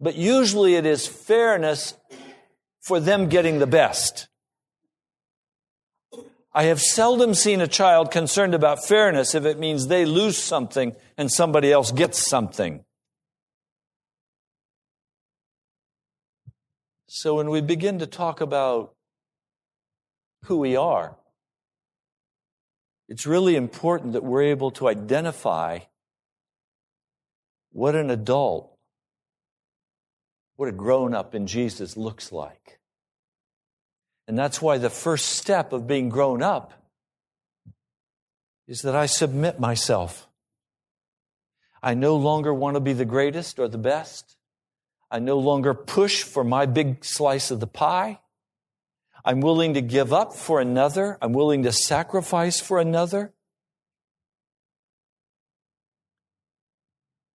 But 0.00 0.16
usually 0.16 0.76
it 0.76 0.86
is 0.86 1.06
fairness 1.06 1.94
for 2.80 3.00
them 3.00 3.28
getting 3.28 3.58
the 3.58 3.66
best. 3.66 4.28
I 6.54 6.64
have 6.64 6.80
seldom 6.80 7.34
seen 7.34 7.60
a 7.60 7.68
child 7.68 8.10
concerned 8.10 8.54
about 8.54 8.82
fairness 8.82 9.34
if 9.34 9.44
it 9.44 9.58
means 9.58 9.88
they 9.88 10.06
lose 10.06 10.38
something 10.38 10.96
and 11.18 11.30
somebody 11.30 11.70
else 11.70 11.92
gets 11.92 12.26
something. 12.26 12.85
So 17.08 17.36
when 17.36 17.50
we 17.50 17.60
begin 17.60 18.00
to 18.00 18.06
talk 18.06 18.40
about 18.40 18.94
who 20.44 20.58
we 20.58 20.76
are, 20.76 21.16
it's 23.08 23.26
really 23.26 23.54
important 23.54 24.14
that 24.14 24.24
we're 24.24 24.42
able 24.42 24.72
to 24.72 24.88
identify 24.88 25.80
what 27.72 27.94
an 27.94 28.10
adult, 28.10 28.76
what 30.56 30.68
a 30.68 30.72
grown 30.72 31.14
up 31.14 31.34
in 31.34 31.46
Jesus 31.46 31.96
looks 31.96 32.32
like. 32.32 32.80
And 34.26 34.36
that's 34.36 34.60
why 34.60 34.78
the 34.78 34.90
first 34.90 35.26
step 35.26 35.72
of 35.72 35.86
being 35.86 36.08
grown 36.08 36.42
up 36.42 36.72
is 38.66 38.82
that 38.82 38.96
I 38.96 39.06
submit 39.06 39.60
myself. 39.60 40.26
I 41.80 41.94
no 41.94 42.16
longer 42.16 42.52
want 42.52 42.74
to 42.74 42.80
be 42.80 42.92
the 42.92 43.04
greatest 43.04 43.60
or 43.60 43.68
the 43.68 43.78
best. 43.78 44.36
I 45.10 45.18
no 45.20 45.38
longer 45.38 45.74
push 45.74 46.22
for 46.22 46.42
my 46.42 46.66
big 46.66 47.04
slice 47.04 47.50
of 47.50 47.60
the 47.60 47.66
pie. 47.66 48.20
I'm 49.24 49.40
willing 49.40 49.74
to 49.74 49.80
give 49.80 50.12
up 50.12 50.32
for 50.32 50.60
another. 50.60 51.18
I'm 51.20 51.32
willing 51.32 51.62
to 51.64 51.72
sacrifice 51.72 52.60
for 52.60 52.78
another. 52.78 53.32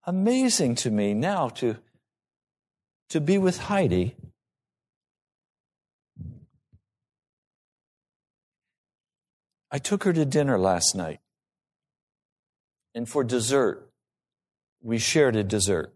Amazing 0.05 0.75
to 0.75 0.89
me 0.89 1.13
now 1.13 1.49
to, 1.49 1.77
to 3.09 3.21
be 3.21 3.37
with 3.37 3.57
Heidi. 3.59 4.15
I 9.69 9.77
took 9.77 10.03
her 10.03 10.11
to 10.11 10.25
dinner 10.25 10.57
last 10.57 10.95
night. 10.95 11.19
And 12.93 13.07
for 13.07 13.23
dessert, 13.23 13.89
we 14.81 14.97
shared 14.97 15.35
a 15.35 15.43
dessert 15.43 15.93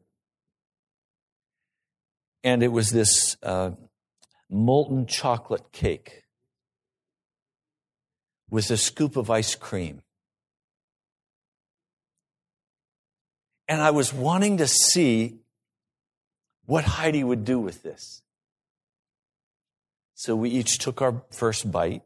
and 2.45 2.61
it 2.61 2.71
was 2.71 2.91
this 2.91 3.37
uh, 3.41 3.71
molten 4.51 5.07
chocolate 5.07 5.71
cake 5.71 6.21
with 8.51 8.69
a 8.69 8.77
scoop 8.77 9.17
of 9.17 9.31
ice 9.31 9.55
cream. 9.55 10.03
And 13.67 13.81
I 13.81 13.89
was 13.89 14.13
wanting 14.13 14.57
to 14.57 14.67
see 14.67 15.39
what 16.67 16.83
Heidi 16.83 17.23
would 17.23 17.45
do 17.45 17.59
with 17.59 17.81
this. 17.81 18.21
So 20.13 20.35
we 20.35 20.51
each 20.51 20.77
took 20.77 21.01
our 21.01 21.23
first 21.31 21.71
bite, 21.71 22.03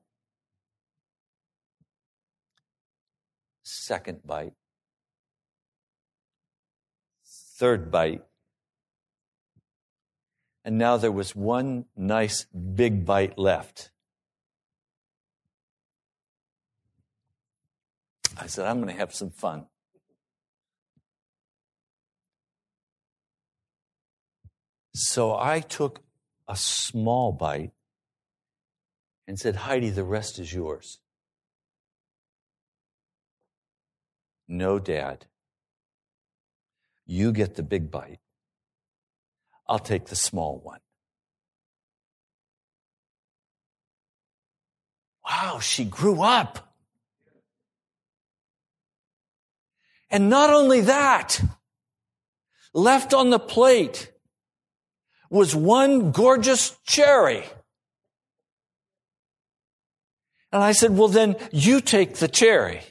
second 3.64 4.22
bite, 4.26 4.54
third 7.58 7.92
bite, 7.92 8.24
and 10.70 10.78
now 10.78 10.98
there 10.98 11.12
was 11.12 11.36
one 11.36 11.86
nice 11.98 12.46
big 12.46 13.04
bite 13.04 13.40
left. 13.40 13.90
I 18.38 18.46
said, 18.46 18.68
I'm 18.68 18.80
going 18.80 18.94
to 18.94 19.00
have 19.00 19.12
some 19.12 19.32
fun. 19.32 19.66
So 24.94 25.36
I 25.36 25.62
took 25.62 26.02
a 26.48 26.56
small 26.56 27.32
bite 27.32 27.72
and 29.28 29.40
said, 29.40 29.56
Heidi, 29.56 29.90
the 29.90 30.04
rest 30.04 30.38
is 30.38 30.54
yours. 30.54 31.00
No, 34.48 34.78
Dad. 34.78 35.26
You 37.08 37.32
get 37.32 37.56
the 37.56 37.64
big 37.64 37.90
bite. 37.90 38.20
I'll 39.70 39.78
take 39.78 40.08
the 40.08 40.16
small 40.16 40.60
one. 40.64 40.80
Wow, 45.24 45.60
she 45.60 45.86
grew 45.86 46.24
up. 46.24 46.74
And 50.10 50.28
not 50.28 50.50
only 50.50 50.82
that, 50.82 51.40
left 52.74 53.14
on 53.14 53.30
the 53.30 53.38
plate 53.38 54.12
was 55.30 55.56
one 55.56 56.12
gorgeous 56.12 56.76
cherry. 56.88 57.44
And 60.52 60.64
I 60.64 60.72
said, 60.72 60.98
well, 60.98 61.10
then 61.10 61.36
you 61.52 61.80
take 61.80 62.16
the 62.16 62.28
cherry. 62.28 62.82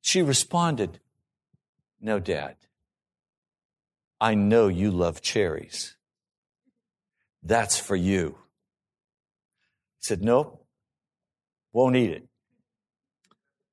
She 0.00 0.22
responded, 0.22 0.98
no, 2.00 2.18
dad. 2.18 2.56
I 4.22 4.34
know 4.36 4.68
you 4.68 4.92
love 4.92 5.20
cherries. 5.20 5.96
That's 7.42 7.76
for 7.76 7.96
you. 7.96 8.36
I 8.38 9.98
said, 9.98 10.22
nope, 10.22 10.64
won't 11.72 11.96
eat 11.96 12.12
it. 12.12 12.28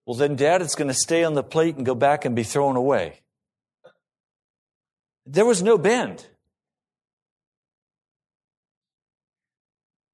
Well, 0.08 0.18
then, 0.18 0.36
Dad, 0.36 0.64
it's 0.64 0.74
going 0.74 0.88
to 0.88 0.94
stay 0.96 1.24
on 1.24 1.36
the 1.36 1.44
plate 1.44 1.76
and 1.76 1.86
go 1.86 1.94
back 1.94 2.26
and 2.26 2.36
be 2.36 2.42
thrown 2.42 2.78
away. 2.78 3.22
There 5.28 5.46
was 5.46 5.62
no 5.62 5.78
bend. 5.78 6.26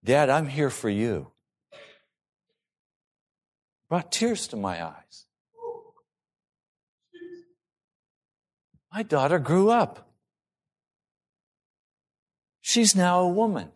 Dad, 0.04 0.30
I'm 0.30 0.48
here 0.48 0.70
for 0.70 0.89
you. 0.89 1.32
Brought 3.88 4.12
tears 4.12 4.48
to 4.48 4.58
my 4.58 4.86
eyes. 4.86 5.27
My 8.94 9.01
daughter 9.01 9.39
grew 9.39 9.70
up. 9.70 10.04
She's 12.67 12.95
now 12.95 13.19
a 13.19 13.27
woman. 13.27 13.69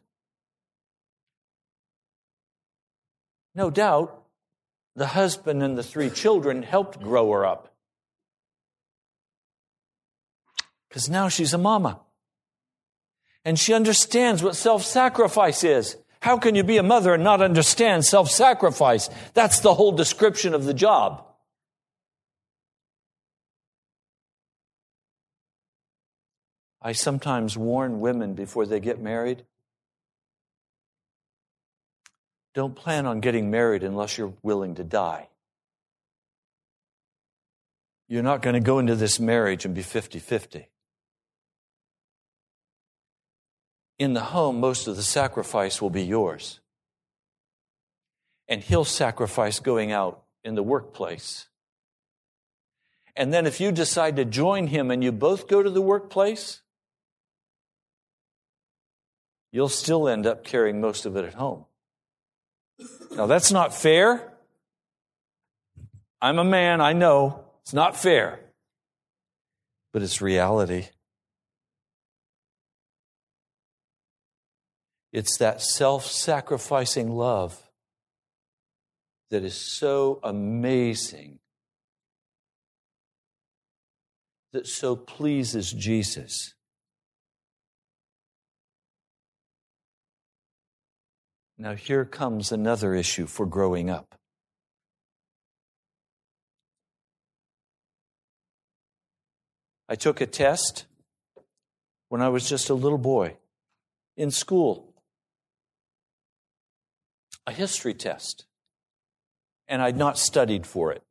No 3.53 3.69
doubt, 3.69 4.23
the 4.95 5.05
husband 5.05 5.61
and 5.61 5.77
the 5.77 5.83
three 5.83 6.09
children 6.09 6.63
helped 6.63 6.99
grow 6.99 7.31
her 7.31 7.45
up. 7.45 7.71
Because 10.87 11.07
now 11.07 11.29
she's 11.29 11.53
a 11.53 11.59
mama. 11.59 11.99
And 13.45 13.59
she 13.59 13.75
understands 13.75 14.41
what 14.41 14.55
self 14.55 14.83
sacrifice 14.83 15.63
is. 15.63 15.95
How 16.23 16.39
can 16.39 16.55
you 16.55 16.63
be 16.63 16.77
a 16.77 16.83
mother 16.83 17.13
and 17.13 17.23
not 17.23 17.43
understand 17.43 18.05
self 18.05 18.31
sacrifice? 18.31 19.07
That's 19.35 19.59
the 19.59 19.75
whole 19.75 19.91
description 19.91 20.55
of 20.55 20.65
the 20.65 20.73
job. 20.73 21.28
I 26.81 26.93
sometimes 26.93 27.57
warn 27.57 27.99
women 27.99 28.33
before 28.33 28.65
they 28.65 28.79
get 28.79 29.01
married 29.01 29.43
don't 32.53 32.75
plan 32.75 33.05
on 33.05 33.19
getting 33.19 33.51
married 33.51 33.83
unless 33.83 34.17
you're 34.17 34.33
willing 34.41 34.75
to 34.75 34.83
die. 34.83 35.29
You're 38.07 38.23
not 38.23 38.41
going 38.41 38.55
to 38.55 38.59
go 38.59 38.79
into 38.79 38.95
this 38.95 39.19
marriage 39.19 39.65
and 39.65 39.75
be 39.75 39.83
50 39.83 40.19
50. 40.19 40.67
In 43.99 44.13
the 44.13 44.21
home, 44.21 44.59
most 44.59 44.87
of 44.87 44.95
the 44.95 45.03
sacrifice 45.03 45.81
will 45.81 45.89
be 45.89 46.03
yours. 46.03 46.59
And 48.47 48.63
he'll 48.63 48.85
sacrifice 48.85 49.59
going 49.59 49.91
out 49.91 50.23
in 50.43 50.55
the 50.55 50.63
workplace. 50.63 51.47
And 53.15 53.31
then 53.31 53.45
if 53.45 53.59
you 53.59 53.71
decide 53.71 54.15
to 54.15 54.25
join 54.25 54.67
him 54.67 54.89
and 54.89 55.03
you 55.03 55.11
both 55.11 55.47
go 55.47 55.61
to 55.61 55.69
the 55.69 55.81
workplace, 55.81 56.61
you'll 59.51 59.69
still 59.69 60.07
end 60.07 60.25
up 60.25 60.43
carrying 60.43 60.81
most 60.81 61.05
of 61.05 61.15
it 61.15 61.25
at 61.25 61.33
home. 61.33 61.65
Now, 63.11 63.25
that's 63.25 63.51
not 63.51 63.73
fair. 63.73 64.33
I'm 66.21 66.39
a 66.39 66.43
man, 66.43 66.81
I 66.81 66.93
know. 66.93 67.43
It's 67.61 67.73
not 67.73 67.95
fair. 67.95 68.39
But 69.91 70.01
it's 70.01 70.21
reality. 70.21 70.87
It's 75.11 75.37
that 75.37 75.61
self 75.61 76.05
sacrificing 76.05 77.09
love 77.09 77.61
that 79.31 79.43
is 79.43 79.55
so 79.55 80.19
amazing, 80.23 81.39
that 84.53 84.67
so 84.67 84.95
pleases 84.95 85.71
Jesus. 85.71 86.53
Now, 91.61 91.75
here 91.75 92.05
comes 92.05 92.53
another 92.53 92.95
issue 92.95 93.25
for 93.25 93.45
growing 93.45 93.89
up. 93.89 94.15
I 99.89 99.95
took 99.95 100.21
a 100.21 100.25
test 100.25 100.85
when 102.07 102.21
I 102.21 102.29
was 102.29 102.47
just 102.47 102.69
a 102.69 102.73
little 102.73 102.97
boy 102.97 103.35
in 104.15 104.31
school 104.31 104.89
a 107.49 107.51
history 107.51 107.95
test, 107.95 108.45
and 109.67 109.81
I'd 109.81 109.97
not 109.97 110.19
studied 110.19 110.67
for 110.67 110.91
it. 110.91 111.03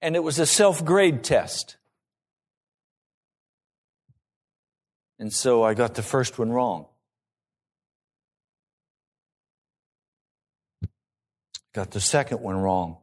And 0.00 0.16
it 0.16 0.24
was 0.24 0.38
a 0.38 0.46
self 0.46 0.84
grade 0.84 1.22
test. 1.22 1.76
And 5.22 5.32
so 5.32 5.62
I 5.62 5.74
got 5.74 5.94
the 5.94 6.02
first 6.02 6.36
one 6.36 6.50
wrong. 6.50 6.86
Got 11.72 11.92
the 11.92 12.00
second 12.00 12.40
one 12.40 12.56
wrong. 12.56 12.96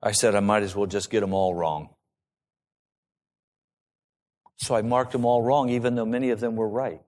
I 0.00 0.12
said 0.12 0.36
I 0.36 0.40
might 0.40 0.62
as 0.62 0.76
well 0.76 0.86
just 0.86 1.10
get 1.10 1.18
them 1.18 1.34
all 1.34 1.52
wrong. 1.52 1.96
So 4.58 4.76
I 4.76 4.82
marked 4.82 5.10
them 5.10 5.24
all 5.24 5.42
wrong, 5.42 5.70
even 5.70 5.96
though 5.96 6.06
many 6.06 6.30
of 6.30 6.38
them 6.38 6.54
were 6.54 6.68
right. 6.68 7.02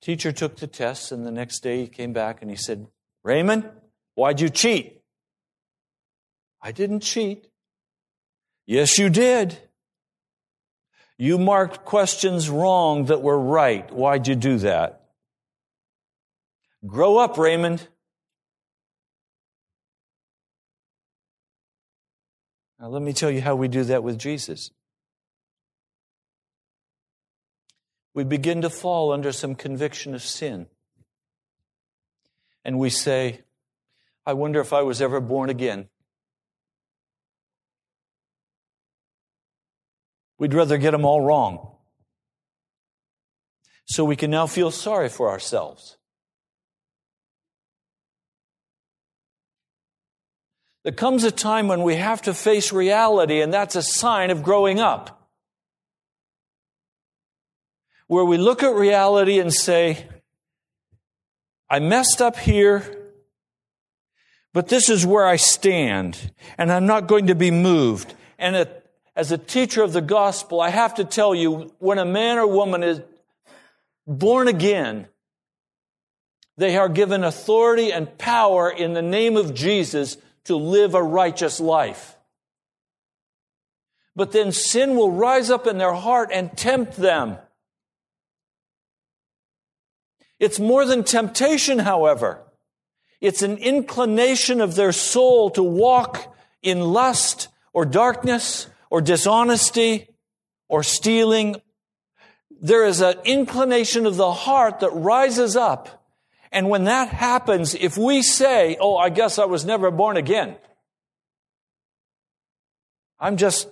Teacher 0.00 0.32
took 0.32 0.56
the 0.56 0.68
tests, 0.68 1.12
and 1.12 1.26
the 1.26 1.30
next 1.30 1.60
day 1.60 1.82
he 1.82 1.86
came 1.86 2.14
back 2.14 2.40
and 2.40 2.50
he 2.50 2.56
said, 2.56 2.86
Raymond, 3.24 3.68
why'd 4.14 4.40
you 4.40 4.48
cheat? 4.48 4.97
I 6.60 6.72
didn't 6.72 7.00
cheat. 7.00 7.46
Yes, 8.66 8.98
you 8.98 9.08
did. 9.08 9.56
You 11.16 11.38
marked 11.38 11.84
questions 11.84 12.48
wrong 12.48 13.06
that 13.06 13.22
were 13.22 13.38
right. 13.38 13.90
Why'd 13.90 14.28
you 14.28 14.36
do 14.36 14.58
that? 14.58 15.02
Grow 16.86 17.18
up, 17.18 17.38
Raymond. 17.38 17.86
Now, 22.80 22.88
let 22.88 23.02
me 23.02 23.12
tell 23.12 23.30
you 23.30 23.40
how 23.40 23.56
we 23.56 23.66
do 23.66 23.82
that 23.84 24.04
with 24.04 24.18
Jesus. 24.18 24.70
We 28.14 28.22
begin 28.22 28.62
to 28.62 28.70
fall 28.70 29.12
under 29.12 29.32
some 29.32 29.54
conviction 29.54 30.14
of 30.14 30.22
sin. 30.22 30.66
And 32.64 32.78
we 32.78 32.90
say, 32.90 33.40
I 34.24 34.34
wonder 34.34 34.60
if 34.60 34.72
I 34.72 34.82
was 34.82 35.00
ever 35.02 35.20
born 35.20 35.50
again. 35.50 35.88
We'd 40.38 40.54
rather 40.54 40.78
get 40.78 40.92
them 40.92 41.04
all 41.04 41.20
wrong. 41.20 41.72
So 43.86 44.04
we 44.04 44.16
can 44.16 44.30
now 44.30 44.46
feel 44.46 44.70
sorry 44.70 45.08
for 45.08 45.30
ourselves. 45.30 45.96
There 50.84 50.92
comes 50.92 51.24
a 51.24 51.30
time 51.30 51.68
when 51.68 51.82
we 51.82 51.96
have 51.96 52.22
to 52.22 52.34
face 52.34 52.72
reality, 52.72 53.40
and 53.40 53.52
that's 53.52 53.76
a 53.76 53.82
sign 53.82 54.30
of 54.30 54.42
growing 54.42 54.78
up. 54.78 55.28
Where 58.06 58.24
we 58.24 58.38
look 58.38 58.62
at 58.62 58.74
reality 58.74 59.38
and 59.38 59.52
say, 59.52 60.08
I 61.68 61.78
messed 61.80 62.22
up 62.22 62.38
here, 62.38 63.12
but 64.54 64.68
this 64.68 64.88
is 64.88 65.04
where 65.04 65.26
I 65.26 65.36
stand, 65.36 66.32
and 66.56 66.72
I'm 66.72 66.86
not 66.86 67.06
going 67.06 67.26
to 67.26 67.34
be 67.34 67.50
moved. 67.50 68.14
And 68.38 68.56
at, 68.56 68.87
as 69.18 69.32
a 69.32 69.36
teacher 69.36 69.82
of 69.82 69.92
the 69.92 70.00
gospel, 70.00 70.60
I 70.60 70.70
have 70.70 70.94
to 70.94 71.04
tell 71.04 71.34
you 71.34 71.74
when 71.80 71.98
a 71.98 72.04
man 72.04 72.38
or 72.38 72.46
woman 72.46 72.84
is 72.84 73.02
born 74.06 74.46
again, 74.46 75.08
they 76.56 76.76
are 76.76 76.88
given 76.88 77.24
authority 77.24 77.92
and 77.92 78.16
power 78.16 78.70
in 78.70 78.92
the 78.92 79.02
name 79.02 79.36
of 79.36 79.54
Jesus 79.54 80.18
to 80.44 80.54
live 80.54 80.94
a 80.94 81.02
righteous 81.02 81.58
life. 81.58 82.16
But 84.14 84.30
then 84.30 84.52
sin 84.52 84.94
will 84.94 85.10
rise 85.10 85.50
up 85.50 85.66
in 85.66 85.78
their 85.78 85.94
heart 85.94 86.30
and 86.32 86.56
tempt 86.56 86.96
them. 86.96 87.38
It's 90.38 90.60
more 90.60 90.84
than 90.84 91.02
temptation, 91.02 91.80
however. 91.80 92.44
It's 93.20 93.42
an 93.42 93.58
inclination 93.58 94.60
of 94.60 94.76
their 94.76 94.92
soul 94.92 95.50
to 95.50 95.62
walk 95.64 96.32
in 96.62 96.80
lust 96.80 97.48
or 97.72 97.84
darkness 97.84 98.68
or 98.90 99.00
dishonesty 99.00 100.08
or 100.68 100.82
stealing. 100.82 101.56
There 102.60 102.84
is 102.84 103.00
an 103.00 103.16
inclination 103.24 104.06
of 104.06 104.16
the 104.16 104.32
heart 104.32 104.80
that 104.80 104.90
rises 104.90 105.56
up. 105.56 106.06
And 106.50 106.68
when 106.70 106.84
that 106.84 107.08
happens, 107.08 107.74
if 107.74 107.98
we 107.98 108.22
say, 108.22 108.76
Oh, 108.80 108.96
I 108.96 109.10
guess 109.10 109.38
I 109.38 109.44
was 109.44 109.64
never 109.64 109.90
born 109.90 110.16
again. 110.16 110.56
I'm 113.20 113.36
just, 113.36 113.68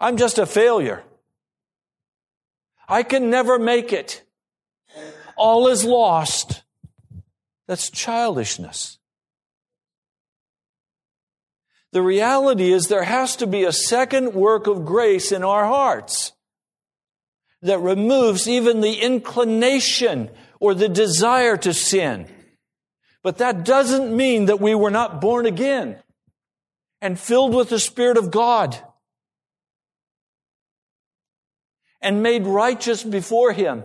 I'm 0.00 0.16
just 0.16 0.38
a 0.38 0.46
failure. 0.46 1.04
I 2.88 3.02
can 3.02 3.30
never 3.30 3.58
make 3.58 3.92
it. 3.92 4.22
All 5.36 5.68
is 5.68 5.84
lost. 5.84 6.62
That's 7.66 7.90
childishness. 7.90 8.97
The 11.92 12.02
reality 12.02 12.72
is 12.72 12.86
there 12.86 13.04
has 13.04 13.36
to 13.36 13.46
be 13.46 13.64
a 13.64 13.72
second 13.72 14.34
work 14.34 14.66
of 14.66 14.84
grace 14.84 15.32
in 15.32 15.42
our 15.42 15.64
hearts 15.64 16.32
that 17.62 17.80
removes 17.80 18.48
even 18.48 18.80
the 18.80 18.94
inclination 18.94 20.30
or 20.60 20.74
the 20.74 20.88
desire 20.88 21.56
to 21.56 21.72
sin. 21.72 22.26
But 23.22 23.38
that 23.38 23.64
doesn't 23.64 24.14
mean 24.14 24.46
that 24.46 24.60
we 24.60 24.74
were 24.74 24.90
not 24.90 25.20
born 25.20 25.46
again 25.46 25.96
and 27.00 27.18
filled 27.18 27.54
with 27.54 27.70
the 27.70 27.78
Spirit 27.78 28.16
of 28.16 28.30
God 28.30 28.78
and 32.00 32.22
made 32.22 32.46
righteous 32.46 33.02
before 33.02 33.52
Him. 33.52 33.84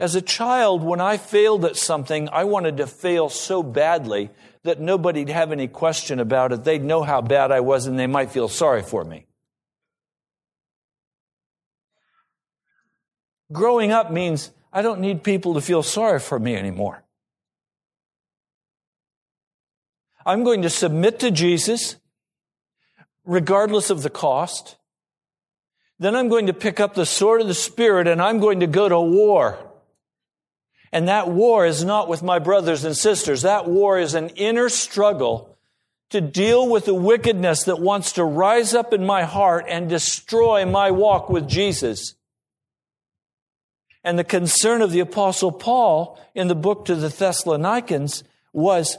As 0.00 0.14
a 0.14 0.22
child, 0.22 0.82
when 0.82 0.98
I 0.98 1.18
failed 1.18 1.66
at 1.66 1.76
something, 1.76 2.30
I 2.32 2.44
wanted 2.44 2.78
to 2.78 2.86
fail 2.86 3.28
so 3.28 3.62
badly 3.62 4.30
that 4.64 4.80
nobody'd 4.80 5.28
have 5.28 5.52
any 5.52 5.68
question 5.68 6.18
about 6.18 6.52
it. 6.52 6.64
They'd 6.64 6.82
know 6.82 7.02
how 7.02 7.20
bad 7.20 7.52
I 7.52 7.60
was 7.60 7.86
and 7.86 7.98
they 7.98 8.06
might 8.06 8.30
feel 8.30 8.48
sorry 8.48 8.82
for 8.82 9.04
me. 9.04 9.26
Growing 13.52 13.92
up 13.92 14.10
means 14.10 14.50
I 14.72 14.80
don't 14.80 15.00
need 15.00 15.22
people 15.22 15.52
to 15.54 15.60
feel 15.60 15.82
sorry 15.82 16.18
for 16.18 16.38
me 16.38 16.56
anymore. 16.56 17.04
I'm 20.24 20.44
going 20.44 20.62
to 20.62 20.70
submit 20.70 21.18
to 21.20 21.30
Jesus 21.30 21.96
regardless 23.26 23.90
of 23.90 24.02
the 24.02 24.10
cost. 24.10 24.76
Then 25.98 26.16
I'm 26.16 26.28
going 26.28 26.46
to 26.46 26.54
pick 26.54 26.80
up 26.80 26.94
the 26.94 27.04
sword 27.04 27.42
of 27.42 27.48
the 27.48 27.54
Spirit 27.54 28.06
and 28.06 28.22
I'm 28.22 28.38
going 28.38 28.60
to 28.60 28.66
go 28.66 28.88
to 28.88 28.98
war. 28.98 29.66
And 30.92 31.08
that 31.08 31.28
war 31.28 31.66
is 31.66 31.84
not 31.84 32.08
with 32.08 32.22
my 32.22 32.38
brothers 32.38 32.84
and 32.84 32.96
sisters. 32.96 33.42
That 33.42 33.68
war 33.68 33.98
is 33.98 34.14
an 34.14 34.30
inner 34.30 34.68
struggle 34.68 35.56
to 36.10 36.20
deal 36.20 36.68
with 36.68 36.86
the 36.86 36.94
wickedness 36.94 37.64
that 37.64 37.78
wants 37.78 38.12
to 38.12 38.24
rise 38.24 38.74
up 38.74 38.92
in 38.92 39.06
my 39.06 39.22
heart 39.22 39.64
and 39.68 39.88
destroy 39.88 40.66
my 40.66 40.90
walk 40.90 41.30
with 41.30 41.48
Jesus. 41.48 42.14
And 44.02 44.18
the 44.18 44.24
concern 44.24 44.82
of 44.82 44.90
the 44.90 45.00
apostle 45.00 45.52
Paul 45.52 46.18
in 46.34 46.48
the 46.48 46.54
book 46.54 46.86
to 46.86 46.96
the 46.96 47.08
Thessalonians 47.08 48.24
was 48.52 48.98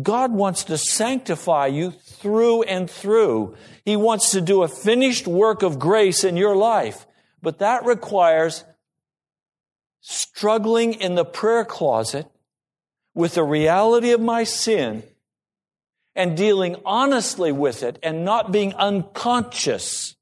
God 0.00 0.32
wants 0.32 0.64
to 0.64 0.76
sanctify 0.76 1.66
you 1.66 1.90
through 1.90 2.62
and 2.64 2.90
through. 2.90 3.56
He 3.84 3.96
wants 3.96 4.30
to 4.32 4.40
do 4.40 4.62
a 4.62 4.68
finished 4.68 5.26
work 5.26 5.62
of 5.62 5.78
grace 5.78 6.24
in 6.24 6.36
your 6.36 6.56
life. 6.56 7.06
But 7.42 7.58
that 7.58 7.84
requires 7.84 8.64
struggling 10.02 10.94
in 10.94 11.14
the 11.14 11.24
prayer 11.24 11.64
closet 11.64 12.26
with 13.14 13.36
the 13.36 13.44
reality 13.44 14.10
of 14.10 14.20
my 14.20 14.44
sin 14.44 15.02
and 16.14 16.36
dealing 16.36 16.76
honestly 16.84 17.52
with 17.52 17.82
it 17.82 17.98
and 18.02 18.24
not 18.24 18.52
being 18.52 18.74
unconscious, 18.74 20.16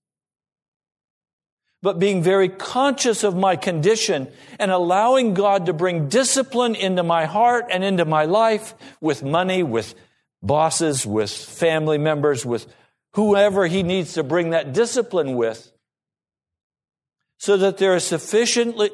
but 1.83 1.99
being 1.99 2.23
very 2.23 2.49
conscious 2.49 3.25
of 3.25 3.35
my 3.35 3.57
condition 3.57 4.29
and 4.59 4.71
allowing 4.71 5.33
God 5.33 5.67
to 5.67 5.73
bring 5.73 6.09
discipline 6.09 6.75
into 6.75 7.03
my 7.03 7.25
heart 7.25 7.67
and 7.71 7.83
into 7.83 8.05
my 8.05 8.27
life 8.27 8.75
with 9.01 9.23
money, 9.23 9.63
with 9.63 9.95
bosses, 10.43 11.07
with 11.07 11.31
family 11.31 11.99
members, 11.99 12.45
with 12.45 12.67
whoever 13.15 13.67
He 13.67 13.83
needs 13.83 14.13
to 14.13 14.23
bring 14.23 14.51
that 14.51 14.75
discipline 14.75 15.37
with, 15.37 15.73
so 17.39 17.57
that 17.57 17.79
there 17.79 17.97
is 17.97 18.05
sufficiently 18.05 18.91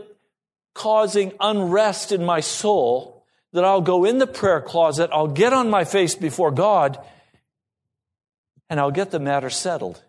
causing 0.77 1.33
unrest 1.41 2.13
in 2.13 2.25
my 2.25 2.41
soul 2.41 3.25
that 3.53 3.65
I'll 3.65 3.81
go 3.81 4.05
in 4.05 4.19
the 4.19 4.27
prayer 4.27 4.61
closet, 4.61 5.11
I'll 5.13 5.27
get 5.27 5.53
on 5.53 5.71
my 5.71 5.85
face 5.85 6.15
before 6.15 6.51
God, 6.51 6.99
and 8.69 8.79
I'll 8.79 8.91
get 8.91 9.11
the 9.11 9.19
matter 9.19 9.49
settled. 9.49 10.03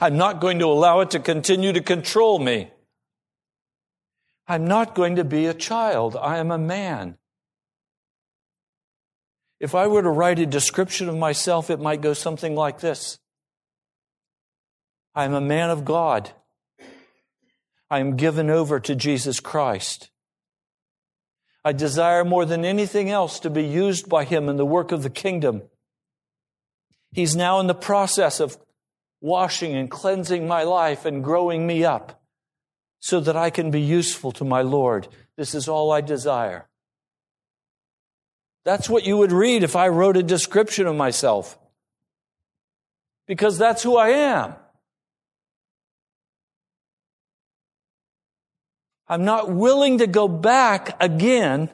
I'm 0.00 0.16
not 0.16 0.40
going 0.40 0.60
to 0.60 0.66
allow 0.66 1.00
it 1.00 1.10
to 1.10 1.20
continue 1.20 1.72
to 1.72 1.80
control 1.80 2.38
me. 2.38 2.70
I'm 4.46 4.66
not 4.66 4.94
going 4.94 5.16
to 5.16 5.24
be 5.24 5.46
a 5.46 5.54
child. 5.54 6.16
I 6.16 6.38
am 6.38 6.50
a 6.50 6.58
man. 6.58 7.18
If 9.60 9.74
I 9.74 9.88
were 9.88 10.02
to 10.02 10.08
write 10.08 10.38
a 10.38 10.46
description 10.46 11.08
of 11.08 11.16
myself, 11.16 11.68
it 11.68 11.80
might 11.80 12.00
go 12.00 12.14
something 12.14 12.54
like 12.54 12.80
this 12.80 13.18
I'm 15.14 15.34
a 15.34 15.40
man 15.40 15.68
of 15.70 15.84
God. 15.84 16.30
I 17.90 18.00
am 18.00 18.16
given 18.16 18.50
over 18.50 18.80
to 18.80 18.94
Jesus 18.94 19.40
Christ. 19.40 20.10
I 21.64 21.72
desire 21.72 22.24
more 22.24 22.44
than 22.44 22.64
anything 22.64 23.10
else 23.10 23.40
to 23.40 23.50
be 23.50 23.64
used 23.64 24.08
by 24.08 24.24
Him 24.24 24.48
in 24.48 24.56
the 24.56 24.66
work 24.66 24.92
of 24.92 25.02
the 25.02 25.10
kingdom. 25.10 25.62
He's 27.12 27.34
now 27.34 27.60
in 27.60 27.66
the 27.66 27.74
process 27.74 28.40
of 28.40 28.58
washing 29.20 29.74
and 29.74 29.90
cleansing 29.90 30.46
my 30.46 30.62
life 30.62 31.04
and 31.04 31.24
growing 31.24 31.66
me 31.66 31.84
up 31.84 32.22
so 33.00 33.20
that 33.20 33.36
I 33.36 33.50
can 33.50 33.70
be 33.70 33.80
useful 33.80 34.32
to 34.32 34.44
my 34.44 34.62
Lord. 34.62 35.08
This 35.36 35.54
is 35.54 35.68
all 35.68 35.90
I 35.90 36.00
desire. 36.00 36.68
That's 38.64 38.88
what 38.88 39.06
you 39.06 39.16
would 39.16 39.32
read 39.32 39.62
if 39.62 39.76
I 39.76 39.88
wrote 39.88 40.16
a 40.16 40.22
description 40.22 40.86
of 40.86 40.96
myself. 40.96 41.58
Because 43.26 43.56
that's 43.56 43.82
who 43.82 43.96
I 43.96 44.08
am. 44.08 44.54
I'm 49.08 49.24
not 49.24 49.50
willing 49.50 49.98
to 49.98 50.06
go 50.06 50.28
back 50.28 50.96
again 51.02 51.70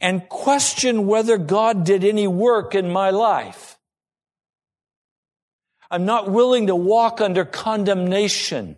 and 0.00 0.28
question 0.28 1.06
whether 1.06 1.38
God 1.38 1.84
did 1.84 2.04
any 2.04 2.26
work 2.26 2.74
in 2.74 2.90
my 2.90 3.10
life. 3.10 3.78
I'm 5.90 6.04
not 6.04 6.30
willing 6.30 6.68
to 6.68 6.76
walk 6.76 7.20
under 7.20 7.44
condemnation. 7.44 8.76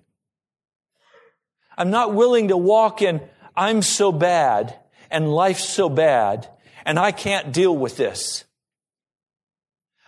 I'm 1.76 1.90
not 1.90 2.14
willing 2.14 2.48
to 2.48 2.56
walk 2.56 3.02
in, 3.02 3.20
I'm 3.56 3.82
so 3.82 4.12
bad 4.12 4.78
and 5.10 5.32
life's 5.32 5.68
so 5.68 5.88
bad 5.88 6.48
and 6.84 6.98
I 6.98 7.12
can't 7.12 7.52
deal 7.52 7.76
with 7.76 7.96
this. 7.96 8.44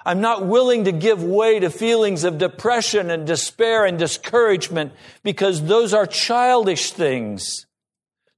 I'm 0.04 0.20
not 0.20 0.46
willing 0.46 0.84
to 0.84 0.92
give 0.92 1.22
way 1.22 1.60
to 1.60 1.70
feelings 1.70 2.24
of 2.24 2.38
depression 2.38 3.10
and 3.10 3.26
despair 3.26 3.84
and 3.84 3.98
discouragement 3.98 4.92
because 5.22 5.64
those 5.64 5.92
are 5.92 6.06
childish 6.06 6.92
things. 6.92 7.66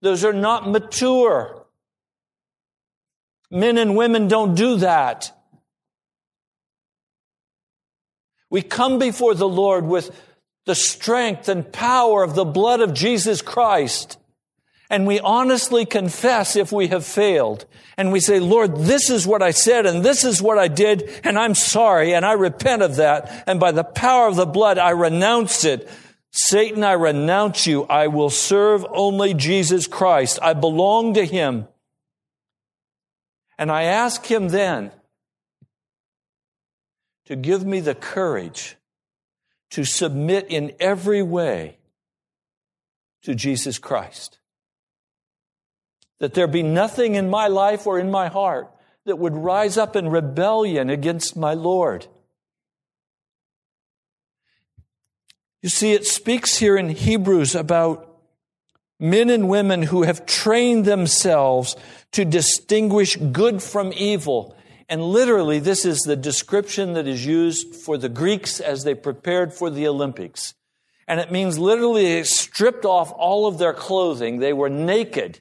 Those 0.01 0.25
are 0.25 0.33
not 0.33 0.69
mature. 0.69 1.65
Men 3.51 3.79
and 3.79 3.97
women 3.97 4.29
don't 4.29 4.55
do 4.55 4.77
that. 4.79 5.31
We 8.51 8.63
come 8.63 8.99
before 8.99 9.35
the 9.35 9.49
Lord 9.49 9.85
with 9.87 10.11
the 10.67 10.75
strength 10.75 11.49
and 11.49 11.73
power 11.73 12.23
of 12.23 12.35
the 12.35 12.45
blood 12.45 12.81
of 12.81 12.93
Jesus 12.93 13.41
Christ 13.41 14.19
and 14.93 15.07
we 15.07 15.19
honestly 15.19 15.87
confess 15.87 16.55
if 16.55 16.71
we 16.71 16.89
have 16.89 17.05
failed. 17.05 17.65
And 17.97 18.13
we 18.13 18.21
say, 18.21 18.39
Lord, 18.39 18.77
this 18.77 19.11
is 19.11 19.27
what 19.27 19.43
I 19.43 19.51
said 19.51 19.87
and 19.87 20.05
this 20.05 20.23
is 20.23 20.41
what 20.41 20.59
I 20.59 20.69
did 20.69 21.11
and 21.25 21.39
I'm 21.39 21.55
sorry 21.55 22.15
and 22.15 22.25
I 22.25 22.33
repent 22.35 22.83
of 22.83 22.97
that. 22.97 23.45
And 23.47 23.59
by 23.59 23.73
the 23.73 23.85
power 23.85 24.29
of 24.29 24.37
the 24.37 24.47
blood, 24.47 24.79
I 24.79 24.91
renounce 24.91 25.65
it. 25.65 25.89
Satan, 26.31 26.85
I 26.85 26.93
renounce 26.93 27.67
you. 27.67 27.85
I 27.85 28.07
will 28.07 28.31
serve 28.31 28.87
only 28.91 29.35
Jesus 29.35 29.87
Christ. 29.87 30.39
I 30.43 30.53
belong 30.53 31.15
to 31.15 31.25
him. 31.25 31.67
And 33.59 33.71
I 33.71 33.85
ask 33.85 34.27
Him 34.27 34.49
then 34.49 34.91
to 37.27 37.37
give 37.37 37.65
me 37.65 37.81
the 37.81 37.95
courage 37.95 38.77
to 39.71 39.85
submit 39.85 40.47
in 40.49 40.73
every 40.81 41.23
way 41.23 41.79
to 43.23 43.35
Jesus 43.35 43.79
Christ. 43.79 44.39
That 46.23 46.35
there 46.35 46.47
be 46.47 46.63
nothing 46.63 47.17
in 47.17 47.29
my 47.29 47.49
life 47.49 47.85
or 47.85 47.99
in 47.99 48.09
my 48.09 48.29
heart 48.29 48.71
that 49.07 49.19
would 49.19 49.35
rise 49.35 49.77
up 49.77 49.97
in 49.97 50.09
rebellion 50.09 50.89
against 50.89 51.37
my 51.37 51.53
Lord. 51.53 52.07
You 55.63 55.69
see, 55.69 55.95
it 55.95 56.07
speaks 56.07 56.59
here 56.59 56.77
in 56.77 56.91
Hebrews 56.91 57.57
about 57.57 58.21
men 59.01 59.31
and 59.31 59.49
women 59.49 59.83
who 59.83 60.05
have 60.05 60.25
trained 60.25 60.85
themselves 60.85 61.75
to 62.13 62.25
distinguish 62.25 63.17
good 63.17 63.61
from 63.61 63.93
evil. 63.93 64.57
And 64.89 65.03
literally, 65.03 65.59
this 65.59 65.85
is 65.85 66.03
the 66.03 66.15
description 66.15 66.93
that 66.93 67.09
is 67.09 67.27
used 67.27 67.75
for 67.75 67.99
the 67.99 68.09
Greeks 68.09 68.61
as 68.61 68.85
they 68.85 68.95
prepared 68.95 69.53
for 69.53 69.71
the 69.71 69.89
Olympics. 69.89 70.55
And 71.09 71.19
it 71.19 71.33
means 71.33 71.59
literally 71.59 72.05
they 72.05 72.23
stripped 72.23 72.85
off 72.85 73.11
all 73.11 73.49
of 73.49 73.59
their 73.59 73.75
clothing. 73.75 74.39
They 74.39 74.53
were 74.53 74.71
naked. 74.71 75.41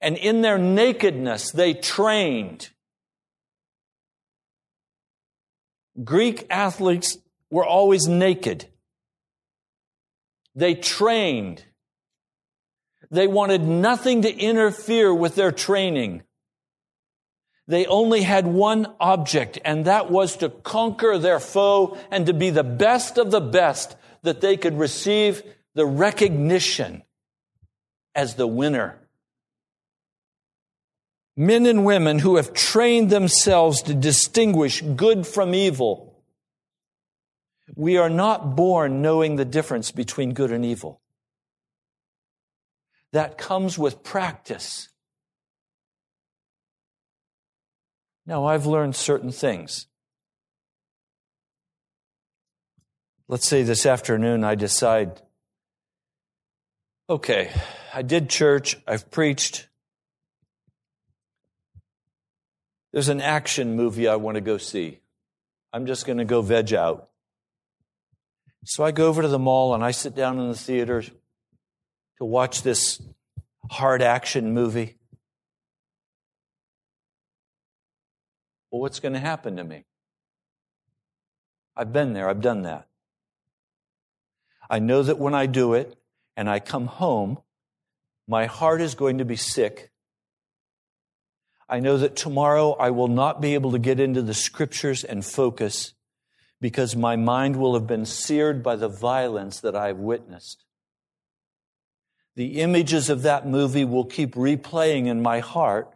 And 0.00 0.16
in 0.16 0.40
their 0.40 0.58
nakedness, 0.58 1.50
they 1.52 1.74
trained. 1.74 2.70
Greek 6.02 6.46
athletes 6.48 7.18
were 7.50 7.66
always 7.66 8.06
naked. 8.06 8.66
They 10.54 10.74
trained. 10.74 11.64
They 13.10 13.26
wanted 13.26 13.62
nothing 13.62 14.22
to 14.22 14.34
interfere 14.34 15.12
with 15.12 15.34
their 15.34 15.52
training. 15.52 16.22
They 17.66 17.86
only 17.86 18.22
had 18.22 18.46
one 18.46 18.94
object, 18.98 19.58
and 19.64 19.84
that 19.84 20.10
was 20.10 20.36
to 20.38 20.48
conquer 20.48 21.18
their 21.18 21.38
foe 21.38 21.96
and 22.10 22.26
to 22.26 22.32
be 22.32 22.50
the 22.50 22.64
best 22.64 23.18
of 23.18 23.30
the 23.30 23.40
best 23.40 23.96
that 24.22 24.40
they 24.40 24.56
could 24.56 24.78
receive 24.78 25.42
the 25.74 25.86
recognition 25.86 27.02
as 28.14 28.34
the 28.34 28.46
winner. 28.46 28.98
Men 31.40 31.64
and 31.64 31.86
women 31.86 32.18
who 32.18 32.36
have 32.36 32.52
trained 32.52 33.08
themselves 33.08 33.80
to 33.84 33.94
distinguish 33.94 34.82
good 34.82 35.26
from 35.26 35.54
evil 35.54 36.10
we 37.74 37.96
are 37.96 38.10
not 38.10 38.56
born 38.56 39.00
knowing 39.00 39.36
the 39.36 39.44
difference 39.46 39.90
between 39.90 40.34
good 40.34 40.52
and 40.52 40.66
evil. 40.66 41.00
That 43.12 43.38
comes 43.38 43.78
with 43.78 44.02
practice. 44.02 44.90
Now, 48.26 48.44
I've 48.44 48.66
learned 48.66 48.96
certain 48.96 49.32
things. 49.32 49.86
Let's 53.28 53.48
say 53.48 53.62
this 53.62 53.86
afternoon 53.86 54.44
I 54.44 54.56
decide, 54.56 55.22
okay, 57.08 57.50
I 57.94 58.02
did 58.02 58.28
church, 58.28 58.76
I've 58.86 59.10
preached. 59.10 59.68
There's 62.92 63.08
an 63.08 63.20
action 63.20 63.76
movie 63.76 64.08
I 64.08 64.16
want 64.16 64.34
to 64.34 64.40
go 64.40 64.58
see. 64.58 65.00
I'm 65.72 65.86
just 65.86 66.06
going 66.06 66.18
to 66.18 66.24
go 66.24 66.42
veg 66.42 66.72
out. 66.74 67.08
So 68.64 68.84
I 68.84 68.90
go 68.90 69.06
over 69.06 69.22
to 69.22 69.28
the 69.28 69.38
mall 69.38 69.74
and 69.74 69.84
I 69.84 69.92
sit 69.92 70.14
down 70.14 70.38
in 70.38 70.48
the 70.48 70.56
theater 70.56 71.02
to 71.02 72.24
watch 72.24 72.62
this 72.62 73.00
hard 73.70 74.02
action 74.02 74.52
movie. 74.52 74.96
Well, 78.70 78.80
what's 78.80 79.00
going 79.00 79.14
to 79.14 79.20
happen 79.20 79.56
to 79.56 79.64
me? 79.64 79.84
I've 81.76 81.92
been 81.92 82.12
there, 82.12 82.28
I've 82.28 82.42
done 82.42 82.62
that. 82.62 82.88
I 84.68 84.78
know 84.78 85.02
that 85.02 85.18
when 85.18 85.34
I 85.34 85.46
do 85.46 85.74
it 85.74 85.96
and 86.36 86.48
I 86.48 86.60
come 86.60 86.86
home, 86.86 87.38
my 88.28 88.46
heart 88.46 88.80
is 88.80 88.94
going 88.94 89.18
to 89.18 89.24
be 89.24 89.36
sick. 89.36 89.90
I 91.70 91.78
know 91.78 91.96
that 91.98 92.16
tomorrow 92.16 92.72
I 92.72 92.90
will 92.90 93.06
not 93.06 93.40
be 93.40 93.54
able 93.54 93.70
to 93.70 93.78
get 93.78 94.00
into 94.00 94.22
the 94.22 94.34
scriptures 94.34 95.04
and 95.04 95.24
focus 95.24 95.94
because 96.60 96.96
my 96.96 97.14
mind 97.14 97.54
will 97.54 97.74
have 97.74 97.86
been 97.86 98.04
seared 98.04 98.60
by 98.60 98.74
the 98.74 98.88
violence 98.88 99.60
that 99.60 99.76
I've 99.76 99.98
witnessed. 99.98 100.64
The 102.34 102.60
images 102.60 103.08
of 103.08 103.22
that 103.22 103.46
movie 103.46 103.84
will 103.84 104.04
keep 104.04 104.34
replaying 104.34 105.06
in 105.06 105.22
my 105.22 105.38
heart. 105.38 105.94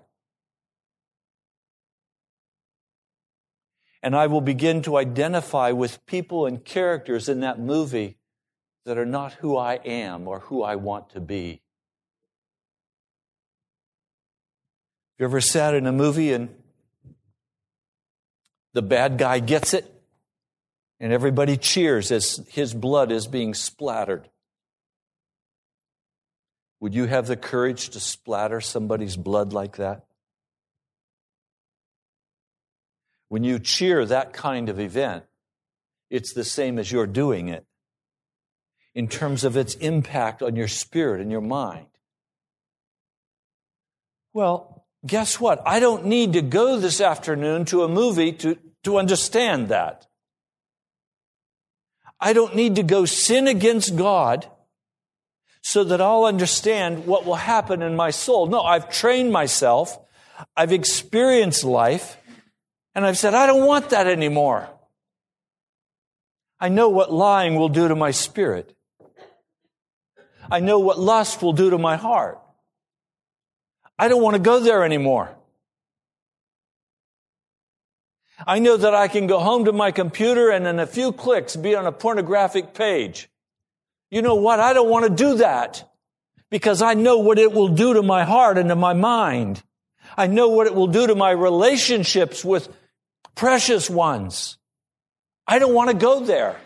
And 4.01 4.15
I 4.15 4.29
will 4.29 4.41
begin 4.41 4.81
to 4.83 4.97
identify 4.97 5.73
with 5.73 6.07
people 6.07 6.47
and 6.47 6.65
characters 6.65 7.29
in 7.29 7.41
that 7.41 7.59
movie 7.59 8.19
that 8.85 8.97
are 8.97 9.07
not 9.07 9.33
who 9.35 9.57
I 9.57 9.81
am 9.85 10.29
or 10.29 10.39
who 10.41 10.63
I 10.63 10.77
want 10.77 11.11
to 11.11 11.21
be. 11.21 11.64
You 15.19 15.25
ever 15.25 15.41
sat 15.41 15.75
in 15.75 15.87
a 15.87 15.93
movie 15.93 16.33
and 16.33 16.55
the 18.73 18.83
bad 18.83 19.19
guy 19.19 19.39
gets 19.39 19.75
it? 19.75 19.91
and 21.01 21.13
everybody 21.13 21.57
cheers 21.57 22.11
as 22.11 22.43
his 22.49 22.73
blood 22.73 23.13
is 23.13 23.27
being 23.27 23.53
splattered. 23.55 24.29
Would 26.81 26.95
you 26.95 27.07
have 27.07 27.27
the 27.27 27.37
courage 27.37 27.91
to 27.91 28.01
splatter 28.01 28.61
somebody's 28.61 29.17
blood 29.17 29.53
like 29.53 29.77
that? 29.77 30.05
When 33.29 33.43
you 33.43 33.59
cheer 33.59 34.05
that 34.05 34.33
kind 34.33 34.69
of 34.69 34.79
event, 34.79 35.25
it's 36.11 36.33
the 36.33 36.45
same 36.45 36.79
as 36.79 36.93
you're 36.93 37.07
doing 37.07 37.49
it 37.49 37.67
in 38.95 39.09
terms 39.09 39.43
of 39.45 39.57
its 39.57 39.75
impact 39.75 40.43
on 40.43 40.55
your 40.55 40.69
spirit 40.69 41.21
and 41.21 41.31
your 41.31 41.41
mind. 41.41 41.89
Well, 44.33 44.84
guess 45.07 45.41
what? 45.41 45.63
I 45.67 45.81
don't 45.81 46.07
need 46.07 46.33
to 46.35 46.43
go 46.43 46.79
this 46.79 47.01
afternoon 47.01 47.65
to 47.67 47.83
a 47.83 47.89
movie 47.89 48.33
to, 48.33 48.59
to 48.85 48.99
understand 48.99 49.69
that. 49.69 50.07
I 52.21 52.33
don't 52.33 52.57
need 52.57 52.77
to 52.77 52.83
go 52.83 53.05
sin 53.05 53.47
against 53.47 53.97
God 53.97 54.49
so 55.63 55.85
that 55.85 56.01
I'll 56.01 56.25
understand 56.25 57.07
what 57.07 57.25
will 57.25 57.35
happen 57.35 57.83
in 57.83 57.97
my 57.97 58.11
soul. 58.11 58.47
No, 58.47 58.63
I've 58.63 58.91
trained 58.91 59.33
myself. 59.33 59.99
I've 60.57 60.73
experienced 60.73 61.65
life 61.65 62.17
and 62.95 63.05
I've 63.05 63.19
said, 63.19 63.35
I 63.35 63.47
don't 63.47 63.67
want 63.67 63.91
that 63.91 64.07
anymore. 64.07 64.69
I 66.61 66.69
know 66.69 66.89
what 66.89 67.13
lying 67.13 67.57
will 67.57 67.69
do 67.69 67.89
to 67.89 67.95
my 67.95 68.11
spirit. 68.11 68.75
I 70.51 70.61
know 70.61 70.79
what 70.79 70.99
lust 70.99 71.43
will 71.43 71.53
do 71.53 71.71
to 71.71 71.79
my 71.79 71.97
heart. 71.97 72.41
I 73.99 74.09
don't 74.09 74.23
want 74.23 74.35
to 74.35 74.43
go 74.43 74.61
there 74.61 74.85
anymore. 74.85 75.35
I 78.47 78.59
know 78.59 78.77
that 78.77 78.95
I 78.95 79.09
can 79.09 79.27
go 79.27 79.39
home 79.39 79.67
to 79.67 79.73
my 79.73 79.93
computer 79.93 80.51
and 80.51 80.67
in 80.67 80.79
a 80.79 80.87
few 80.87 81.13
clicks 81.13 81.55
be 81.57 81.75
on 81.75 81.87
a 81.87 81.93
pornographic 81.93 82.75
page. 82.75 83.29
You 84.11 84.23
know 84.23 84.35
what? 84.35 84.61
I 84.61 84.73
don't 84.73 84.91
want 84.91 85.05
to 85.05 85.11
do 85.11 85.37
that 85.37 85.91
because 86.51 86.83
I 86.83 86.95
know 86.95 87.19
what 87.19 87.39
it 87.39 87.53
will 87.53 87.69
do 87.69 87.95
to 87.95 88.03
my 88.03 88.25
heart 88.25 88.59
and 88.59 88.69
to 88.69 88.77
my 88.77 88.93
mind. 88.93 89.63
I 90.17 90.27
know 90.27 90.49
what 90.49 90.67
it 90.67 90.75
will 90.75 90.89
do 90.89 91.07
to 91.07 91.15
my 91.15 91.31
relationships 91.31 92.45
with 92.45 92.69
precious 93.35 93.89
ones. 93.89 94.59
I 95.47 95.59
don't 95.59 95.75
want 95.75 95.91
to 95.91 95.97
go 95.97 96.21
there. 96.21 96.57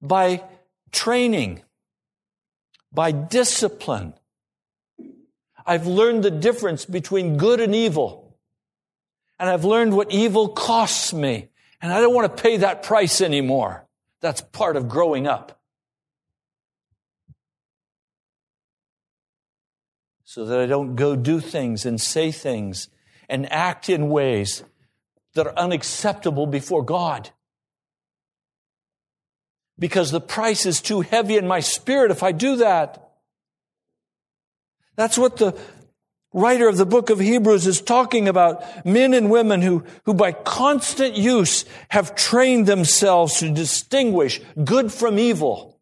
By 0.00 0.42
training, 0.90 1.62
by 2.92 3.12
discipline, 3.12 4.14
I've 5.64 5.86
learned 5.86 6.24
the 6.24 6.30
difference 6.30 6.84
between 6.84 7.36
good 7.36 7.60
and 7.60 7.74
evil. 7.74 8.36
And 9.38 9.48
I've 9.48 9.64
learned 9.64 9.94
what 9.96 10.12
evil 10.12 10.48
costs 10.48 11.12
me. 11.12 11.48
And 11.80 11.92
I 11.92 12.00
don't 12.00 12.14
want 12.14 12.36
to 12.36 12.42
pay 12.42 12.58
that 12.58 12.82
price 12.82 13.20
anymore. 13.20 13.86
That's 14.20 14.40
part 14.40 14.76
of 14.76 14.88
growing 14.88 15.26
up. 15.26 15.60
So 20.24 20.44
that 20.46 20.60
I 20.60 20.66
don't 20.66 20.94
go 20.94 21.16
do 21.16 21.40
things 21.40 21.84
and 21.84 22.00
say 22.00 22.30
things 22.30 22.88
and 23.28 23.50
act 23.52 23.88
in 23.88 24.08
ways 24.08 24.64
that 25.34 25.46
are 25.46 25.58
unacceptable 25.58 26.46
before 26.46 26.84
God. 26.84 27.30
Because 29.78 30.10
the 30.10 30.20
price 30.20 30.66
is 30.66 30.80
too 30.80 31.00
heavy 31.00 31.36
in 31.36 31.46
my 31.46 31.60
spirit 31.60 32.10
if 32.10 32.22
I 32.22 32.32
do 32.32 32.56
that. 32.56 33.10
That's 34.96 35.18
what 35.18 35.38
the 35.38 35.58
writer 36.32 36.68
of 36.68 36.76
the 36.76 36.86
book 36.86 37.10
of 37.10 37.18
Hebrews 37.18 37.66
is 37.66 37.80
talking 37.80 38.28
about. 38.28 38.86
Men 38.86 39.14
and 39.14 39.30
women 39.30 39.62
who, 39.62 39.84
who 40.04 40.14
by 40.14 40.32
constant 40.32 41.14
use 41.16 41.64
have 41.88 42.14
trained 42.14 42.66
themselves 42.66 43.38
to 43.38 43.50
distinguish 43.50 44.40
good 44.64 44.92
from 44.92 45.18
evil. 45.18 45.80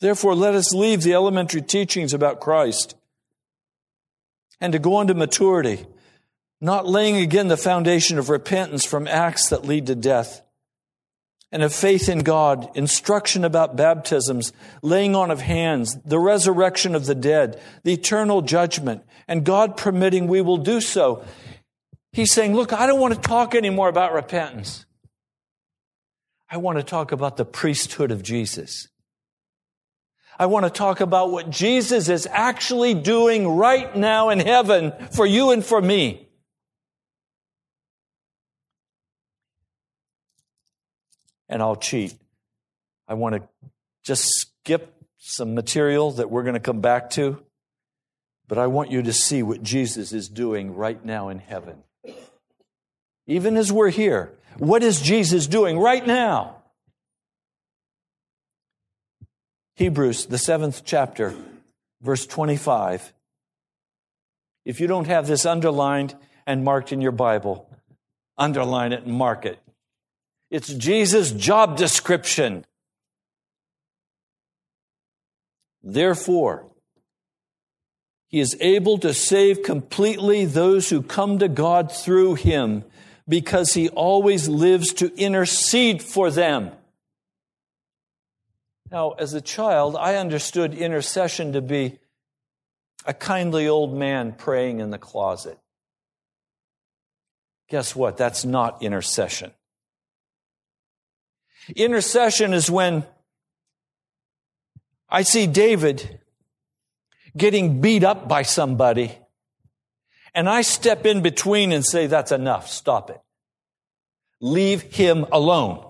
Therefore, 0.00 0.34
let 0.34 0.54
us 0.54 0.74
leave 0.74 1.02
the 1.02 1.14
elementary 1.14 1.62
teachings 1.62 2.12
about 2.12 2.40
Christ 2.40 2.94
and 4.60 4.72
to 4.72 4.78
go 4.78 4.96
on 4.96 5.06
to 5.06 5.14
maturity, 5.14 5.86
not 6.60 6.86
laying 6.86 7.16
again 7.16 7.48
the 7.48 7.56
foundation 7.56 8.18
of 8.18 8.28
repentance 8.28 8.84
from 8.84 9.06
acts 9.06 9.48
that 9.48 9.64
lead 9.64 9.86
to 9.86 9.94
death 9.94 10.42
and 11.54 11.62
of 11.62 11.72
faith 11.72 12.08
in 12.08 12.18
God, 12.18 12.68
instruction 12.74 13.44
about 13.44 13.76
baptisms, 13.76 14.52
laying 14.82 15.14
on 15.14 15.30
of 15.30 15.40
hands, 15.40 15.96
the 16.04 16.18
resurrection 16.18 16.96
of 16.96 17.06
the 17.06 17.14
dead, 17.14 17.60
the 17.84 17.92
eternal 17.92 18.42
judgment, 18.42 19.04
and 19.28 19.44
God 19.44 19.76
permitting 19.76 20.26
we 20.26 20.40
will 20.40 20.56
do 20.56 20.80
so. 20.80 21.24
He's 22.12 22.32
saying, 22.32 22.54
look, 22.54 22.72
I 22.72 22.88
don't 22.88 22.98
want 22.98 23.14
to 23.14 23.20
talk 23.20 23.54
anymore 23.54 23.88
about 23.88 24.12
repentance. 24.12 24.84
I 26.50 26.56
want 26.56 26.78
to 26.78 26.84
talk 26.84 27.12
about 27.12 27.36
the 27.36 27.44
priesthood 27.44 28.10
of 28.10 28.24
Jesus. 28.24 28.88
I 30.36 30.46
want 30.46 30.64
to 30.64 30.70
talk 30.70 31.00
about 31.00 31.30
what 31.30 31.50
Jesus 31.50 32.08
is 32.08 32.26
actually 32.30 32.94
doing 32.94 33.46
right 33.46 33.94
now 33.94 34.30
in 34.30 34.40
heaven 34.40 34.92
for 35.12 35.24
you 35.24 35.52
and 35.52 35.64
for 35.64 35.80
me. 35.80 36.23
And 41.54 41.62
I'll 41.62 41.76
cheat. 41.76 42.14
I 43.06 43.14
want 43.14 43.36
to 43.36 43.42
just 44.02 44.24
skip 44.24 44.92
some 45.18 45.54
material 45.54 46.10
that 46.10 46.28
we're 46.28 46.42
going 46.42 46.54
to 46.54 46.60
come 46.60 46.80
back 46.80 47.10
to, 47.10 47.40
but 48.48 48.58
I 48.58 48.66
want 48.66 48.90
you 48.90 49.02
to 49.02 49.12
see 49.12 49.40
what 49.44 49.62
Jesus 49.62 50.12
is 50.12 50.28
doing 50.28 50.74
right 50.74 51.02
now 51.04 51.28
in 51.28 51.38
heaven. 51.38 51.84
Even 53.28 53.56
as 53.56 53.72
we're 53.72 53.90
here, 53.90 54.32
what 54.58 54.82
is 54.82 55.00
Jesus 55.00 55.46
doing 55.46 55.78
right 55.78 56.04
now? 56.04 56.56
Hebrews, 59.76 60.26
the 60.26 60.38
seventh 60.38 60.82
chapter, 60.84 61.34
verse 62.02 62.26
25. 62.26 63.12
If 64.64 64.80
you 64.80 64.88
don't 64.88 65.06
have 65.06 65.28
this 65.28 65.46
underlined 65.46 66.16
and 66.48 66.64
marked 66.64 66.92
in 66.92 67.00
your 67.00 67.12
Bible, 67.12 67.70
underline 68.36 68.92
it 68.92 69.04
and 69.04 69.14
mark 69.14 69.46
it. 69.46 69.60
It's 70.54 70.72
Jesus' 70.72 71.32
job 71.32 71.76
description. 71.76 72.64
Therefore, 75.82 76.70
he 78.28 78.38
is 78.38 78.56
able 78.60 78.98
to 78.98 79.12
save 79.14 79.64
completely 79.64 80.44
those 80.44 80.90
who 80.90 81.02
come 81.02 81.40
to 81.40 81.48
God 81.48 81.90
through 81.90 82.34
him 82.34 82.84
because 83.28 83.74
he 83.74 83.88
always 83.88 84.48
lives 84.48 84.92
to 84.92 85.12
intercede 85.16 86.00
for 86.00 86.30
them. 86.30 86.70
Now, 88.92 89.10
as 89.18 89.34
a 89.34 89.40
child, 89.40 89.96
I 89.96 90.14
understood 90.14 90.72
intercession 90.72 91.54
to 91.54 91.62
be 91.62 91.98
a 93.04 93.12
kindly 93.12 93.66
old 93.66 93.92
man 93.92 94.30
praying 94.30 94.78
in 94.78 94.90
the 94.90 94.98
closet. 94.98 95.58
Guess 97.70 97.96
what? 97.96 98.16
That's 98.16 98.44
not 98.44 98.84
intercession. 98.84 99.50
Intercession 101.74 102.52
is 102.52 102.70
when 102.70 103.04
I 105.08 105.22
see 105.22 105.46
David 105.46 106.20
getting 107.36 107.80
beat 107.80 108.04
up 108.04 108.28
by 108.28 108.42
somebody 108.42 109.16
and 110.34 110.48
I 110.48 110.62
step 110.62 111.06
in 111.06 111.22
between 111.22 111.72
and 111.72 111.84
say, 111.84 112.06
that's 112.06 112.32
enough. 112.32 112.68
Stop 112.68 113.10
it. 113.10 113.20
Leave 114.40 114.82
him 114.82 115.26
alone. 115.30 115.84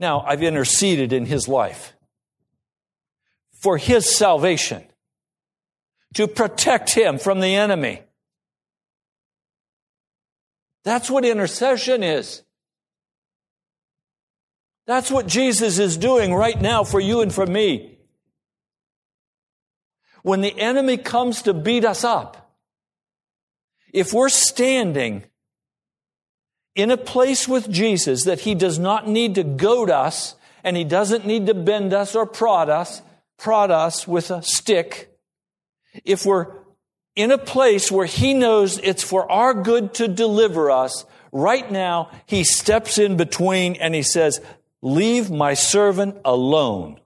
Now, 0.00 0.22
I've 0.26 0.42
interceded 0.42 1.12
in 1.12 1.26
his 1.26 1.46
life 1.46 1.92
for 3.52 3.78
his 3.78 4.16
salvation, 4.18 4.82
to 6.14 6.26
protect 6.26 6.90
him 6.90 7.16
from 7.16 7.38
the 7.38 7.54
enemy. 7.54 8.02
That's 10.82 11.08
what 11.08 11.24
intercession 11.24 12.02
is. 12.02 12.42
That's 14.86 15.10
what 15.10 15.26
Jesus 15.26 15.78
is 15.78 15.96
doing 15.96 16.34
right 16.34 16.60
now 16.60 16.84
for 16.84 17.00
you 17.00 17.20
and 17.20 17.32
for 17.32 17.46
me. 17.46 17.98
When 20.22 20.40
the 20.40 20.58
enemy 20.58 20.96
comes 20.96 21.42
to 21.42 21.54
beat 21.54 21.84
us 21.84 22.04
up, 22.04 22.56
if 23.92 24.12
we're 24.12 24.28
standing 24.28 25.24
in 26.74 26.90
a 26.90 26.96
place 26.96 27.46
with 27.46 27.70
Jesus 27.70 28.24
that 28.24 28.40
he 28.40 28.54
does 28.54 28.78
not 28.78 29.06
need 29.06 29.34
to 29.34 29.44
goad 29.44 29.90
us 29.90 30.34
and 30.64 30.76
he 30.76 30.84
doesn't 30.84 31.26
need 31.26 31.46
to 31.46 31.54
bend 31.54 31.92
us 31.92 32.14
or 32.14 32.26
prod 32.26 32.70
us, 32.70 33.02
prod 33.36 33.70
us 33.70 34.06
with 34.06 34.30
a 34.30 34.42
stick, 34.42 35.10
if 36.04 36.24
we're 36.24 36.46
in 37.14 37.30
a 37.30 37.38
place 37.38 37.92
where 37.92 38.06
he 38.06 38.32
knows 38.32 38.78
it's 38.78 39.02
for 39.02 39.30
our 39.30 39.52
good 39.52 39.92
to 39.94 40.08
deliver 40.08 40.70
us, 40.70 41.04
right 41.30 41.70
now 41.70 42.10
he 42.26 42.44
steps 42.44 42.98
in 42.98 43.16
between 43.16 43.74
and 43.76 43.94
he 43.94 44.02
says, 44.02 44.40
Leave 44.82 45.30
my 45.30 45.54
servant 45.54 46.18
alone. 46.24 46.98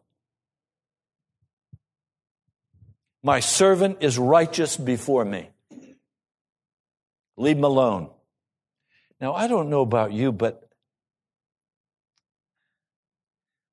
My 3.22 3.40
servant 3.40 3.98
is 4.00 4.18
righteous 4.18 4.76
before 4.78 5.24
me. 5.24 5.50
Leave 7.36 7.58
him 7.58 7.64
alone. 7.64 8.10
Now, 9.20 9.34
I 9.34 9.46
don't 9.46 9.68
know 9.68 9.82
about 9.82 10.12
you, 10.12 10.32
but 10.32 10.66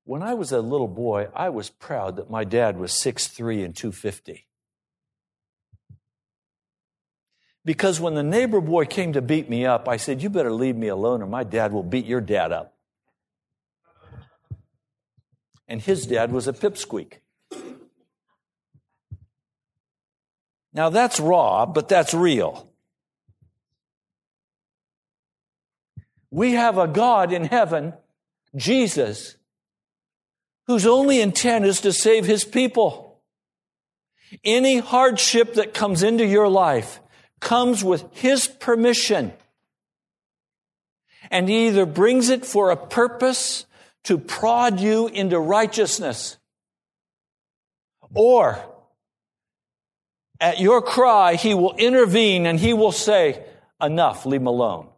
when 0.04 0.22
I 0.22 0.34
was 0.34 0.52
a 0.52 0.60
little 0.60 0.88
boy, 0.88 1.28
I 1.34 1.48
was 1.48 1.70
proud 1.70 2.16
that 2.16 2.30
my 2.30 2.44
dad 2.44 2.78
was 2.78 2.92
6'3 2.92 3.64
and 3.64 3.74
250. 3.74 4.46
Because 7.64 7.98
when 7.98 8.14
the 8.14 8.22
neighbor 8.22 8.60
boy 8.60 8.84
came 8.84 9.14
to 9.14 9.22
beat 9.22 9.48
me 9.48 9.64
up, 9.64 9.88
I 9.88 9.96
said, 9.96 10.22
You 10.22 10.28
better 10.28 10.52
leave 10.52 10.76
me 10.76 10.88
alone 10.88 11.22
or 11.22 11.26
my 11.26 11.44
dad 11.44 11.72
will 11.72 11.82
beat 11.82 12.04
your 12.04 12.20
dad 12.20 12.52
up. 12.52 12.73
And 15.66 15.80
his 15.80 16.06
dad 16.06 16.32
was 16.32 16.46
a 16.46 16.52
pipsqueak. 16.52 17.20
Now 20.72 20.90
that's 20.90 21.20
raw, 21.20 21.66
but 21.66 21.88
that's 21.88 22.12
real. 22.12 22.68
We 26.30 26.54
have 26.54 26.78
a 26.78 26.88
God 26.88 27.32
in 27.32 27.44
heaven, 27.44 27.94
Jesus, 28.56 29.36
whose 30.66 30.84
only 30.84 31.20
intent 31.20 31.64
is 31.64 31.80
to 31.82 31.92
save 31.92 32.26
his 32.26 32.44
people. 32.44 33.20
Any 34.42 34.78
hardship 34.78 35.54
that 35.54 35.74
comes 35.74 36.02
into 36.02 36.26
your 36.26 36.48
life 36.48 36.98
comes 37.38 37.84
with 37.84 38.04
his 38.12 38.48
permission. 38.48 39.32
And 41.30 41.48
he 41.48 41.68
either 41.68 41.86
brings 41.86 42.30
it 42.30 42.44
for 42.44 42.70
a 42.70 42.76
purpose 42.76 43.66
to 44.04 44.18
prod 44.18 44.80
you 44.80 45.08
into 45.08 45.38
righteousness, 45.38 46.36
or 48.14 48.58
at 50.40 50.60
your 50.60 50.82
cry, 50.82 51.34
he 51.34 51.54
will 51.54 51.74
intervene 51.76 52.46
and 52.46 52.58
he 52.58 52.72
will 52.72 52.92
say, 52.92 53.44
Enough, 53.80 54.24
leave 54.24 54.40
him 54.40 54.46
alone. 54.46 54.88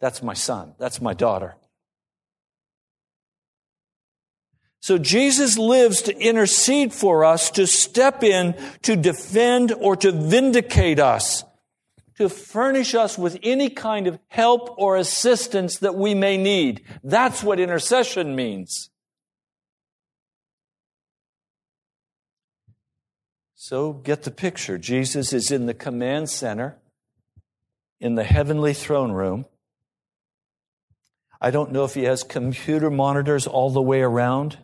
That's 0.00 0.22
my 0.22 0.34
son. 0.34 0.74
That's 0.78 1.00
my 1.00 1.14
daughter. 1.14 1.56
So 4.80 4.98
Jesus 4.98 5.56
lives 5.56 6.02
to 6.02 6.18
intercede 6.18 6.92
for 6.92 7.24
us, 7.24 7.50
to 7.52 7.66
step 7.66 8.22
in, 8.22 8.54
to 8.82 8.96
defend 8.96 9.72
or 9.72 9.96
to 9.96 10.12
vindicate 10.12 11.00
us, 11.00 11.42
to 12.18 12.28
furnish 12.28 12.94
us 12.94 13.18
with 13.18 13.38
any 13.42 13.68
kind 13.70 14.06
of 14.06 14.18
help 14.28 14.74
or 14.78 14.96
assistance 14.96 15.78
that 15.78 15.94
we 15.94 16.14
may 16.14 16.36
need. 16.36 16.82
That's 17.02 17.42
what 17.42 17.58
intercession 17.58 18.36
means. 18.36 18.90
So 23.54 23.94
get 23.94 24.24
the 24.24 24.30
picture. 24.30 24.76
Jesus 24.76 25.32
is 25.32 25.50
in 25.50 25.66
the 25.66 25.74
command 25.74 26.28
center, 26.28 26.76
in 27.98 28.14
the 28.14 28.24
heavenly 28.24 28.74
throne 28.74 29.10
room. 29.10 29.46
I 31.40 31.50
don't 31.50 31.72
know 31.72 31.84
if 31.84 31.94
he 31.94 32.04
has 32.04 32.22
computer 32.22 32.90
monitors 32.90 33.46
all 33.46 33.70
the 33.70 33.82
way 33.82 34.02
around, 34.02 34.58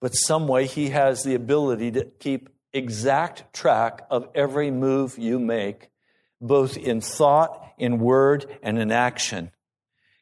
but 0.00 0.16
some 0.16 0.48
way 0.48 0.66
he 0.66 0.90
has 0.90 1.22
the 1.22 1.34
ability 1.34 1.92
to 1.92 2.04
keep 2.04 2.48
exact 2.72 3.52
track 3.52 4.06
of 4.10 4.28
every 4.34 4.70
move 4.70 5.18
you 5.18 5.38
make, 5.38 5.90
both 6.40 6.76
in 6.76 7.00
thought, 7.00 7.72
in 7.78 7.98
word, 7.98 8.46
and 8.62 8.78
in 8.78 8.90
action. 8.90 9.50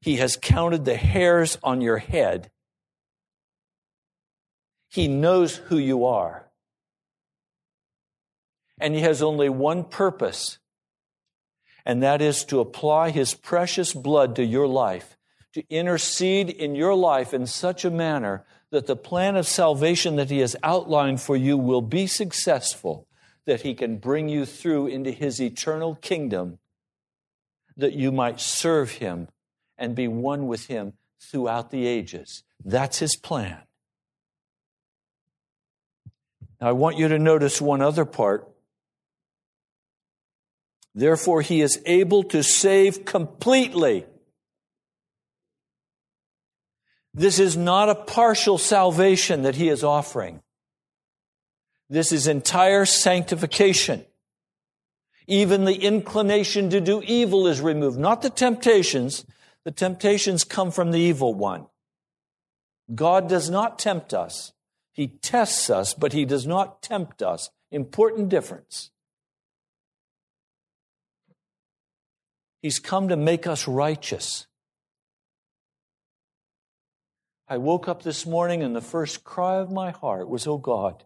He 0.01 0.16
has 0.16 0.36
counted 0.40 0.84
the 0.84 0.96
hairs 0.96 1.59
on 1.62 1.80
your 1.80 1.98
head. 1.98 2.51
He 4.88 5.09
knows 5.09 5.57
who 5.57 5.78
you 5.78 6.05
are. 6.05 6.51
And 8.80 8.94
he 8.94 9.03
has 9.03 9.22
only 9.22 9.48
one 9.48 9.84
purpose 9.84 10.59
and 11.84 12.03
that 12.03 12.20
is 12.20 12.44
to 12.46 12.61
apply 12.61 13.11
his 13.11 13.34
precious 13.34 13.92
blood 13.92 14.36
to 14.36 14.44
your 14.44 14.68
life 14.68 15.16
to 15.53 15.68
intercede 15.68 16.48
in 16.48 16.76
your 16.76 16.94
life 16.94 17.34
in 17.34 17.46
such 17.46 17.84
a 17.84 17.90
manner 17.90 18.44
that 18.71 18.87
the 18.87 18.97
plan 18.97 19.37
of 19.37 19.47
salvation 19.47 20.16
that 20.16 20.31
He 20.31 20.39
has 20.39 20.57
outlined 20.62 21.21
for 21.21 21.37
you 21.37 21.57
will 21.57 21.83
be 21.83 22.07
successful, 22.07 23.07
that 23.47 23.62
He 23.62 23.75
can 23.75 23.97
bring 23.97 24.29
you 24.29 24.47
through 24.47 24.87
into 24.87 25.11
His 25.11 25.41
eternal 25.41 25.97
kingdom, 25.97 26.59
that 27.77 27.95
you 27.95 28.12
might 28.12 28.41
serve 28.41 28.93
Him 28.93 29.29
and 29.77 29.95
be 29.95 30.07
one 30.07 30.47
with 30.47 30.66
Him 30.66 30.93
throughout 31.21 31.71
the 31.71 31.87
ages. 31.87 32.45
That's 32.64 32.99
His 32.99 33.16
plan. 33.16 33.59
Now, 36.61 36.68
I 36.68 36.73
want 36.73 36.99
you 36.99 37.09
to 37.09 37.18
notice 37.18 37.61
one 37.61 37.81
other 37.81 38.05
part. 38.05 38.49
Therefore, 40.95 41.41
He 41.43 41.61
is 41.61 41.81
able 41.87 42.23
to 42.25 42.43
save 42.43 43.05
completely 43.05 44.07
this 47.14 47.38
is 47.38 47.56
not 47.56 47.88
a 47.88 47.94
partial 47.94 48.58
salvation 48.58 49.42
that 49.42 49.56
he 49.56 49.68
is 49.68 49.82
offering. 49.82 50.40
This 51.88 52.12
is 52.12 52.26
entire 52.28 52.84
sanctification. 52.84 54.04
Even 55.26 55.64
the 55.64 55.74
inclination 55.74 56.70
to 56.70 56.80
do 56.80 57.02
evil 57.04 57.46
is 57.46 57.61
removed. 57.61 57.98
Not 57.98 58.22
the 58.22 58.30
temptations. 58.30 59.26
The 59.64 59.72
temptations 59.72 60.44
come 60.44 60.70
from 60.70 60.92
the 60.92 61.00
evil 61.00 61.34
one. 61.34 61.66
God 62.94 63.28
does 63.28 63.50
not 63.50 63.78
tempt 63.78 64.14
us. 64.14 64.52
He 64.92 65.08
tests 65.08 65.70
us, 65.70 65.94
but 65.94 66.12
he 66.12 66.24
does 66.24 66.46
not 66.46 66.82
tempt 66.82 67.22
us. 67.22 67.50
Important 67.70 68.28
difference. 68.28 68.90
He's 72.62 72.78
come 72.78 73.08
to 73.08 73.16
make 73.16 73.46
us 73.46 73.66
righteous. 73.66 74.46
I 77.51 77.59
woke 77.59 77.88
up 77.88 78.05
this 78.05 78.24
morning 78.24 78.62
and 78.62 78.76
the 78.76 78.80
first 78.80 79.24
cry 79.24 79.57
of 79.57 79.72
my 79.72 79.90
heart 79.90 80.28
was, 80.28 80.46
Oh 80.46 80.57
God, 80.57 81.03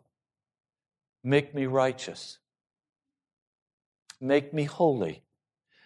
make 1.24 1.54
me 1.54 1.64
righteous. 1.64 2.38
Make 4.20 4.52
me 4.52 4.64
holy. 4.64 5.22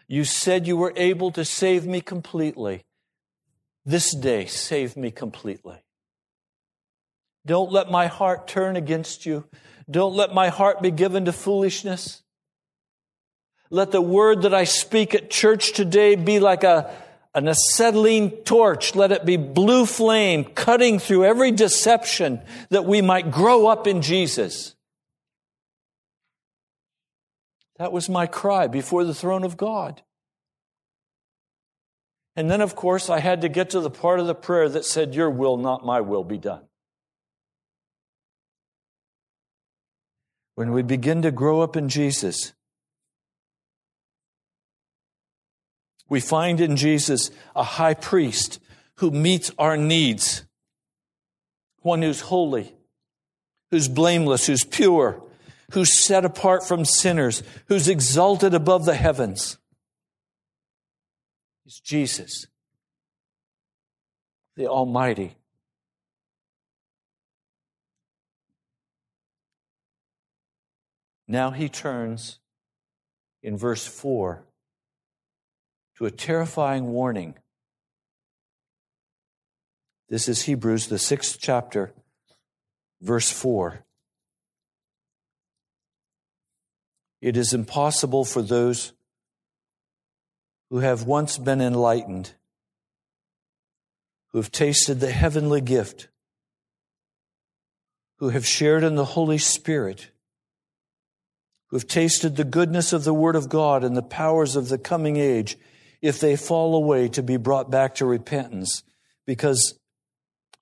You 0.09 0.25
said 0.25 0.67
you 0.67 0.77
were 0.77 0.93
able 0.97 1.31
to 1.33 1.45
save 1.45 1.87
me 1.87 2.01
completely. 2.01 2.85
This 3.87 4.13
day, 4.13 4.47
save 4.47 4.97
me 4.97 5.13
completely. 5.13 5.77
Don't 7.47 7.71
let 7.71 7.89
my 7.89 8.09
heart 8.09 8.49
turn 8.49 8.75
against 8.75 9.25
you. 9.25 9.45
Don't 9.89 10.17
let 10.17 10.35
my 10.35 10.49
heart 10.49 10.83
be 10.83 10.91
given 10.91 11.25
to 11.27 11.33
foolishness. 11.33 12.23
Let 13.71 13.93
the 13.93 14.03
word 14.03 14.43
that 14.43 14.55
I 14.55 14.65
speak 14.65 15.15
at 15.15 15.31
church 15.31 15.73
today 15.73 16.17
be 16.17 16.41
like 16.41 16.65
a 16.65 16.93
an 17.39 17.49
acetylene 17.49 18.31
torch, 18.45 18.95
let 18.95 19.13
it 19.13 19.25
be 19.25 19.37
blue 19.37 19.87
flame 19.87 20.45
cutting 20.45 20.99
through 20.99 21.25
every 21.25 21.53
deception 21.53 22.43
that 22.71 22.85
we 22.85 23.01
might 23.01 23.31
grow 23.31 23.69
up 23.69 23.87
in 23.87 24.03
Jesus. 24.03 24.75
That 27.77 27.93
was 27.93 28.09
my 28.09 28.27
cry 28.27 28.67
before 28.67 29.05
the 29.05 29.15
throne 29.15 29.45
of 29.45 29.57
God. 29.57 30.03
And 32.35 32.51
then, 32.51 32.61
of 32.61 32.75
course, 32.75 33.09
I 33.09 33.21
had 33.21 33.41
to 33.43 33.49
get 33.49 33.71
to 33.71 33.81
the 33.81 33.91
part 33.91 34.21
of 34.21 34.27
the 34.27 34.35
prayer 34.35 34.69
that 34.69 34.85
said, 34.85 35.15
Your 35.15 35.31
will, 35.31 35.57
not 35.57 35.87
my 35.87 36.01
will, 36.01 36.25
be 36.25 36.39
done. 36.39 36.63
When 40.57 40.73
we 40.73 40.83
begin 40.83 41.23
to 41.23 41.31
grow 41.31 41.61
up 41.61 41.77
in 41.77 41.89
Jesus, 41.89 42.53
We 46.09 46.21
find 46.21 46.61
in 46.61 46.77
Jesus 46.77 47.31
a 47.55 47.63
high 47.63 47.95
priest 47.95 48.61
who 48.97 49.11
meets 49.11 49.53
our 49.59 49.77
needs, 49.77 50.45
one 51.81 52.03
who's 52.03 52.21
holy, 52.21 52.75
who's 53.71 53.89
blameless, 53.89 54.47
who's 54.47 54.65
pure, 54.65 55.23
who's 55.73 55.99
set 55.99 56.25
apart 56.25 56.67
from 56.67 56.85
sinners, 56.85 57.43
who's 57.67 57.89
exalted 57.89 58.55
above 58.55 58.87
the 58.87 58.95
heavens. 58.95 59.59
He's 61.65 61.79
Jesus, 61.81 62.47
the 64.57 64.67
Almighty. 64.67 65.35
Now 71.31 71.51
he 71.51 71.69
turns 71.69 72.39
in 73.43 73.59
verse 73.59 73.87
4 73.87 74.43
to 75.99 76.07
a 76.07 76.11
terrifying 76.13 76.93
warning. 76.93 77.35
This 80.09 80.29
is 80.29 80.43
Hebrews, 80.43 80.87
the 80.87 80.99
sixth 80.99 81.39
chapter, 81.41 81.93
verse 83.01 83.33
4. 83.33 83.85
It 87.21 87.37
is 87.37 87.53
impossible 87.53 88.25
for 88.25 88.43
those 88.43 88.93
who 90.71 90.79
have 90.79 91.03
once 91.03 91.37
been 91.37 91.61
enlightened, 91.61 92.33
who 94.29 94.39
have 94.39 94.53
tasted 94.53 95.01
the 95.01 95.11
heavenly 95.11 95.61
gift, 95.61 96.07
who 98.19 98.29
have 98.29 98.47
shared 98.47 98.85
in 98.85 98.95
the 98.95 99.05
Holy 99.05 99.39
Spirit, 99.39 100.13
who 101.67 101.77
have 101.77 101.89
tasted 101.89 102.37
the 102.37 102.45
goodness 102.45 102.93
of 102.93 103.03
the 103.03 103.15
Word 103.15 103.35
of 103.35 103.49
God 103.49 103.83
and 103.83 103.97
the 103.97 104.03
powers 104.03 104.55
of 104.55 104.69
the 104.69 104.79
coming 104.79 105.17
age, 105.17 105.59
if 106.01 106.21
they 106.21 106.37
fall 106.37 106.75
away 106.75 107.09
to 107.09 107.23
be 107.23 107.37
brought 107.37 107.71
back 107.71 107.97
to 107.97 108.07
repentance 108.07 108.83
because 109.27 109.79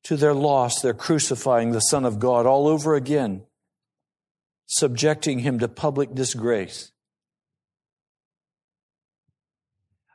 to 0.04 0.16
their 0.16 0.34
loss 0.34 0.80
they're 0.80 0.94
crucifying 0.94 1.72
the 1.72 1.80
Son 1.80 2.04
of 2.04 2.18
God 2.18 2.46
all 2.46 2.68
over 2.68 2.94
again, 2.94 3.42
subjecting 4.66 5.40
him 5.40 5.58
to 5.58 5.68
public 5.68 6.14
disgrace. 6.14 6.92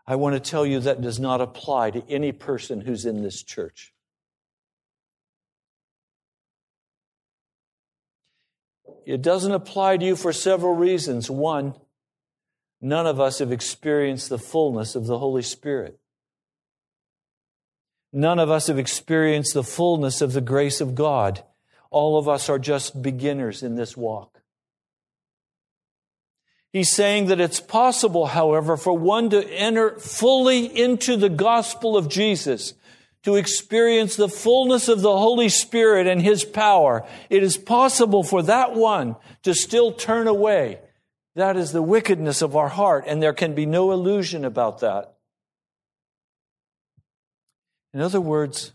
I 0.07 0.15
want 0.15 0.34
to 0.34 0.39
tell 0.39 0.65
you 0.65 0.80
that 0.80 1.01
does 1.01 1.19
not 1.19 1.41
apply 1.41 1.91
to 1.91 2.03
any 2.09 2.32
person 2.32 2.82
who's 2.82 3.05
in 3.05 3.22
this 3.22 3.43
church. 3.43 3.93
It 9.05 9.22
doesn't 9.22 9.51
apply 9.51 9.97
to 9.97 10.05
you 10.05 10.15
for 10.15 10.34
several 10.34 10.76
reasons. 10.76 11.30
One, 11.30 11.74
none 12.82 13.05
of 13.05 13.19
us 13.19 13.39
have 13.39 13.51
experienced 13.51 14.29
the 14.29 14.39
fullness 14.39 14.95
of 14.95 15.05
the 15.05 15.19
Holy 15.19 15.43
Spirit. 15.43 15.99
None 18.11 18.39
of 18.39 18.49
us 18.49 18.67
have 18.67 18.77
experienced 18.77 19.53
the 19.53 19.63
fullness 19.63 20.21
of 20.21 20.34
the 20.34 20.41
grace 20.41 20.82
of 20.82 20.95
God. 20.95 21.43
All 21.89 22.17
of 22.17 22.27
us 22.27 22.49
are 22.49 22.59
just 22.59 23.01
beginners 23.01 23.63
in 23.63 23.75
this 23.75 23.95
walk. 23.95 24.41
He's 26.73 26.93
saying 26.93 27.27
that 27.27 27.41
it's 27.41 27.59
possible, 27.59 28.27
however, 28.27 28.77
for 28.77 28.97
one 28.97 29.29
to 29.32 29.45
enter 29.45 29.99
fully 29.99 30.65
into 30.65 31.17
the 31.17 31.29
gospel 31.29 31.97
of 31.97 32.07
Jesus, 32.07 32.73
to 33.23 33.36
experience 33.36 34.15
the 34.15 34.29
fullness 34.29 34.88
of 34.88 35.01
the 35.01 35.17
Holy 35.17 35.49
Spirit 35.49 36.07
and 36.07 36.21
His 36.21 36.45
power. 36.45 37.05
It 37.29 37.43
is 37.43 37.57
possible 37.57 38.23
for 38.23 38.41
that 38.43 38.73
one 38.73 39.17
to 39.43 39.53
still 39.53 39.91
turn 39.91 40.27
away 40.27 40.79
that 41.36 41.55
is 41.55 41.71
the 41.71 41.82
wickedness 41.82 42.41
of 42.41 42.55
our 42.55 42.69
heart, 42.69 43.05
and 43.07 43.21
there 43.21 43.34
can 43.34 43.55
be 43.55 43.65
no 43.65 43.91
illusion 43.91 44.43
about 44.43 44.79
that. 44.79 45.15
In 47.93 48.01
other 48.01 48.21
words, 48.21 48.73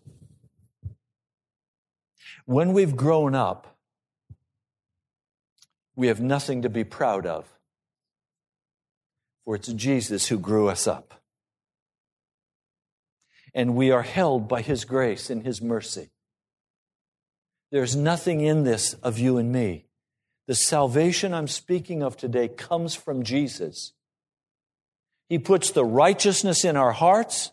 when 2.45 2.73
we've 2.73 2.97
grown 2.97 3.35
up, 3.35 3.77
we 5.97 6.09
have 6.09 6.21
nothing 6.21 6.63
to 6.63 6.69
be 6.69 6.85
proud 6.85 7.27
of, 7.27 7.47
for 9.45 9.57
it's 9.57 9.69
Jesus 9.69 10.29
who 10.29 10.39
grew 10.39 10.69
us 10.69 10.87
up. 10.87 11.15
And 13.55 13.75
we 13.75 13.91
are 13.91 14.03
held 14.03 14.49
by 14.49 14.61
His 14.61 14.85
grace 14.85 15.31
and 15.31 15.43
His 15.43 15.63
mercy. 15.63 16.11
There's 17.73 17.97
nothing 17.97 18.43
in 18.43 18.65
this 18.65 18.95
of 18.95 19.19
you 19.19 19.39
and 19.39 19.51
me. 19.51 19.86
The 20.47 20.55
salvation 20.55 21.35
I'm 21.35 21.49
speaking 21.49 22.03
of 22.03 22.17
today 22.17 22.49
comes 22.49 22.95
from 22.95 23.25
Jesus. 23.25 23.93
He 25.29 25.39
puts 25.39 25.73
the 25.73 25.85
righteousness 25.85 26.65
in 26.65 26.77
our 26.77 26.93
hearts. 26.93 27.51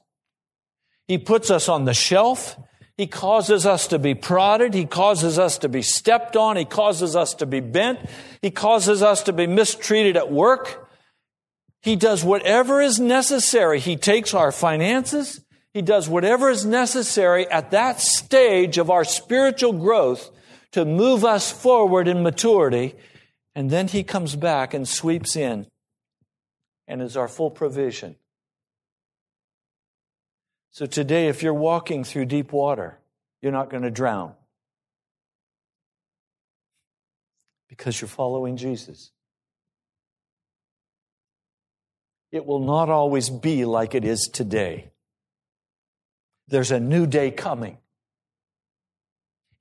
He 1.07 1.17
puts 1.17 1.49
us 1.49 1.67
on 1.67 1.85
the 1.85 1.93
shelf. 1.93 2.55
He 2.95 3.07
causes 3.07 3.65
us 3.65 3.87
to 3.87 3.97
be 3.97 4.13
prodded. 4.13 4.75
He 4.75 4.85
causes 4.85 5.39
us 5.39 5.57
to 5.59 5.69
be 5.69 5.81
stepped 5.81 6.35
on. 6.35 6.55
He 6.55 6.65
causes 6.65 7.15
us 7.15 7.33
to 7.35 7.47
be 7.47 7.59
bent. 7.59 7.99
He 8.41 8.51
causes 8.51 9.01
us 9.01 9.23
to 9.23 9.33
be 9.33 9.47
mistreated 9.47 10.15
at 10.15 10.31
work. 10.31 10.87
He 11.81 11.95
does 11.95 12.23
whatever 12.23 12.79
is 12.79 12.99
necessary. 12.99 13.79
He 13.79 13.97
takes 13.97 14.35
our 14.35 14.51
finances. 14.51 15.43
He 15.73 15.81
does 15.81 16.07
whatever 16.07 16.51
is 16.51 16.63
necessary 16.63 17.49
at 17.49 17.71
that 17.71 17.99
stage 17.99 18.77
of 18.77 18.91
our 18.91 19.03
spiritual 19.03 19.73
growth 19.73 20.29
to 20.73 20.85
move 20.85 21.23
us 21.23 21.51
forward 21.51 22.07
in 22.07 22.21
maturity. 22.21 22.95
And 23.55 23.69
then 23.69 23.87
he 23.87 24.03
comes 24.03 24.35
back 24.35 24.73
and 24.73 24.87
sweeps 24.87 25.35
in 25.35 25.67
and 26.87 27.01
is 27.01 27.15
our 27.15 27.27
full 27.27 27.51
provision. 27.51 28.15
So 30.71 30.87
today, 30.87 31.27
if 31.27 31.43
you're 31.43 31.53
walking 31.53 32.03
through 32.03 32.25
deep 32.25 32.51
water, 32.51 32.99
you're 33.41 33.51
not 33.51 33.69
going 33.69 33.83
to 33.83 33.91
drown 33.91 34.33
because 37.69 38.01
you're 38.01 38.07
following 38.07 38.57
Jesus. 38.57 39.11
It 42.31 42.47
will 42.47 42.65
not 42.65 42.89
always 42.89 43.29
be 43.29 43.65
like 43.65 43.93
it 43.93 44.03
is 44.03 44.27
today. 44.33 44.89
There's 46.47 46.71
a 46.71 46.79
new 46.79 47.05
day 47.05 47.29
coming. 47.29 47.77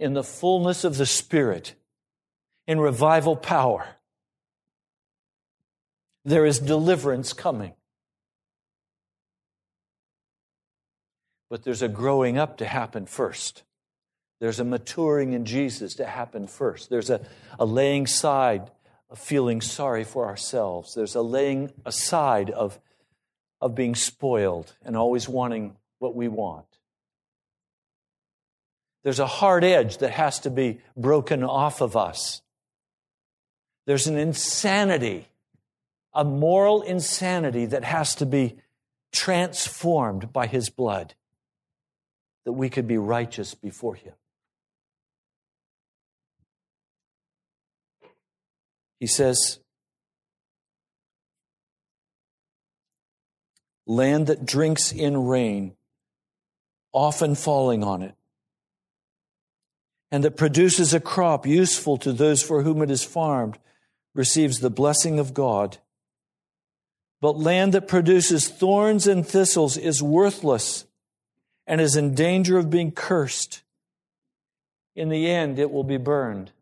In 0.03 0.15
the 0.15 0.25
fullness 0.25 0.83
of 0.83 0.97
the 0.97 1.07
Spirit, 1.07 1.77
in 2.67 2.81
revival 2.81 3.37
power, 3.37 3.87
there 6.25 6.45
is 6.45 6.59
deliverance 6.59 7.33
coming. 7.33 7.75
But 11.49 11.63
there's 11.63 11.83
a 11.83 11.89
growing 11.89 12.37
up 12.37 12.59
to 12.59 12.65
happen 12.65 13.07
first. 13.07 13.63
There's 14.41 14.59
a 14.59 14.65
maturing 14.65 15.35
in 15.35 15.45
Jesus 15.45 15.95
to 15.95 16.05
happen 16.05 16.49
first. 16.49 16.91
There's 16.91 17.09
a, 17.09 17.25
a 17.57 17.65
laying 17.65 18.07
aside 18.07 18.73
of 19.09 19.21
feeling 19.21 19.61
sorry 19.61 20.03
for 20.03 20.27
ourselves. 20.27 20.97
There's 20.97 21.15
a 21.15 21.23
laying 21.23 21.71
aside 21.87 22.51
of, 22.51 22.81
of 23.61 23.77
being 23.77 23.95
spoiled 23.95 24.75
and 24.85 24.97
always 24.97 25.29
wanting 25.29 25.77
what 26.01 26.17
we 26.17 26.27
want. 26.27 26.67
There's 29.03 29.19
a 29.19 29.27
hard 29.27 29.65
edge 29.65 29.99
that 29.99 30.13
has 30.13 30.39
to 30.41 30.51
be 30.51 30.81
broken 30.97 31.43
off 31.43 31.81
of 31.81 31.97
us. 31.97 32.41
There's 33.87 34.07
an 34.07 34.17
insanity, 34.17 35.29
a 36.15 36.25
moral 36.25 36.83
insanity 36.83 37.67
that 37.67 37.85
has 37.85 38.15
to 38.17 38.27
be 38.27 38.57
transformed 39.13 40.33
by 40.33 40.47
His 40.47 40.71
blood 40.71 41.15
that 42.45 42.53
we 42.53 42.71
could 42.71 42.87
be 42.87 42.99
righteous 42.99 43.55
before 43.55 43.97
Him. 43.97 44.15
He 49.01 49.09
says, 49.09 49.59
land 53.85 54.29
that 54.29 54.47
drinks 54.47 54.93
in 54.93 55.27
rain, 55.27 55.75
often 56.93 57.35
falling 57.35 57.83
on 57.83 58.03
it, 58.03 58.15
and 60.13 60.23
that 60.25 60.37
produces 60.37 60.93
a 60.93 61.01
crop 61.01 61.47
useful 61.47 61.97
to 61.97 62.13
those 62.13 62.43
for 62.43 62.63
whom 62.63 62.83
it 62.83 62.91
is 62.91 63.03
farmed, 63.03 63.59
receives 64.15 64.61
the 64.61 64.69
blessing 64.69 65.19
of 65.19 65.33
God. 65.33 65.79
But 67.23 67.39
land 67.39 67.73
that 67.73 67.89
produces 67.89 68.49
thorns 68.49 69.07
and 69.07 69.27
thistles 69.27 69.79
is 69.79 70.03
worthless 70.03 70.85
and 71.67 71.81
is 71.81 71.97
in 71.97 72.15
danger 72.15 72.59
of 72.59 72.69
being 72.69 72.93
cursed. 72.93 73.63
In 74.95 75.09
the 75.09 75.31
end, 75.31 75.59
it 75.59 75.71
will 75.71 75.85
be 75.85 75.97
burned. 75.97 76.53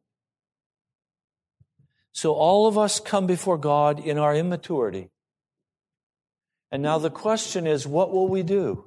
So 2.13 2.35
all 2.35 2.69
of 2.69 2.79
us 2.79 3.01
come 3.01 3.27
before 3.27 3.59
God 3.59 3.99
in 3.99 4.17
our 4.17 4.35
immaturity. 4.35 5.11
And 6.71 6.85
now 6.85 6.99
the 6.99 7.11
question 7.11 7.67
is, 7.67 7.85
what 7.85 8.13
will 8.13 8.29
we 8.29 8.45
do? 8.45 8.85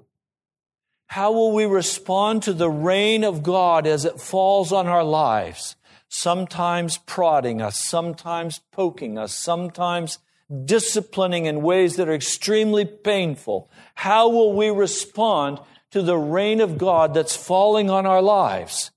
How 1.13 1.31
will 1.31 1.51
we 1.51 1.65
respond 1.65 2.41
to 2.41 2.53
the 2.53 2.71
rain 2.71 3.23
of 3.23 3.43
God 3.43 3.85
as 3.85 4.03
it 4.03 4.19
falls 4.19 4.71
on 4.71 4.87
our 4.87 5.03
lives? 5.03 5.75
Sometimes 6.09 6.97
prodding 6.97 7.61
us, 7.61 7.79
sometimes 7.79 8.61
poking 8.71 9.19
us, 9.19 9.31
sometimes 9.31 10.17
disciplining 10.65 11.45
in 11.45 11.61
ways 11.61 11.97
that 11.97 12.09
are 12.09 12.15
extremely 12.15 12.83
painful. 12.83 13.69
How 13.93 14.27
will 14.27 14.53
we 14.53 14.71
respond 14.71 15.59
to 15.91 16.01
the 16.01 16.17
rain 16.17 16.59
of 16.59 16.79
God 16.79 17.13
that's 17.13 17.35
falling 17.35 17.91
on 17.91 18.07
our 18.07 18.23
lives? 18.23 18.89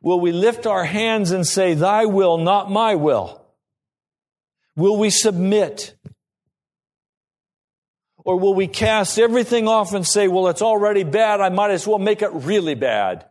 Will 0.00 0.20
we 0.20 0.32
lift 0.32 0.66
our 0.66 0.86
hands 0.86 1.32
and 1.32 1.46
say, 1.46 1.74
Thy 1.74 2.06
will, 2.06 2.38
not 2.38 2.70
my 2.70 2.94
will? 2.94 3.44
Will 4.74 4.96
we 4.96 5.10
submit? 5.10 5.96
Or 8.26 8.36
will 8.40 8.54
we 8.54 8.66
cast 8.66 9.20
everything 9.20 9.68
off 9.68 9.94
and 9.94 10.04
say, 10.04 10.26
Well, 10.26 10.48
it's 10.48 10.60
already 10.60 11.04
bad, 11.04 11.40
I 11.40 11.48
might 11.48 11.70
as 11.70 11.86
well 11.86 12.00
make 12.00 12.22
it 12.22 12.30
really 12.32 12.74
bad? 12.74 13.24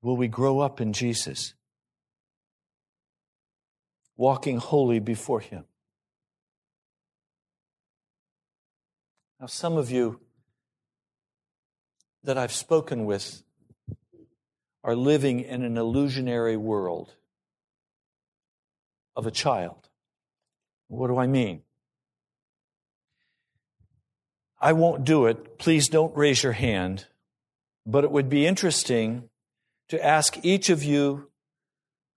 Will 0.00 0.16
we 0.16 0.28
grow 0.28 0.60
up 0.60 0.80
in 0.80 0.94
Jesus, 0.94 1.52
walking 4.16 4.56
holy 4.56 4.98
before 4.98 5.40
Him? 5.40 5.66
Now, 9.38 9.48
some 9.48 9.76
of 9.76 9.90
you 9.90 10.20
that 12.24 12.38
I've 12.38 12.52
spoken 12.52 13.04
with 13.04 13.42
are 14.82 14.96
living 14.96 15.40
in 15.40 15.62
an 15.64 15.76
illusionary 15.76 16.56
world 16.56 17.12
of 19.14 19.26
a 19.26 19.30
child. 19.30 19.85
What 20.88 21.08
do 21.08 21.18
I 21.18 21.26
mean? 21.26 21.62
I 24.60 24.72
won't 24.72 25.04
do 25.04 25.26
it. 25.26 25.58
Please 25.58 25.88
don't 25.88 26.16
raise 26.16 26.42
your 26.42 26.52
hand. 26.52 27.06
But 27.84 28.04
it 28.04 28.10
would 28.10 28.28
be 28.28 28.46
interesting 28.46 29.28
to 29.88 30.04
ask 30.04 30.44
each 30.44 30.70
of 30.70 30.82
you 30.82 31.30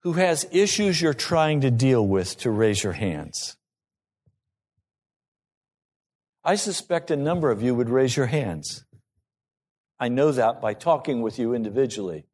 who 0.02 0.14
has 0.14 0.46
issues 0.50 1.00
you're 1.00 1.14
trying 1.14 1.60
to 1.60 1.70
deal 1.70 2.06
with 2.06 2.38
to 2.38 2.50
raise 2.50 2.82
your 2.82 2.94
hands. 2.94 3.56
I 6.42 6.54
suspect 6.54 7.10
a 7.10 7.16
number 7.16 7.50
of 7.50 7.62
you 7.62 7.74
would 7.74 7.90
raise 7.90 8.16
your 8.16 8.26
hands. 8.26 8.84
I 9.98 10.08
know 10.08 10.32
that 10.32 10.62
by 10.62 10.72
talking 10.72 11.20
with 11.20 11.38
you 11.38 11.52
individually. 11.52 12.24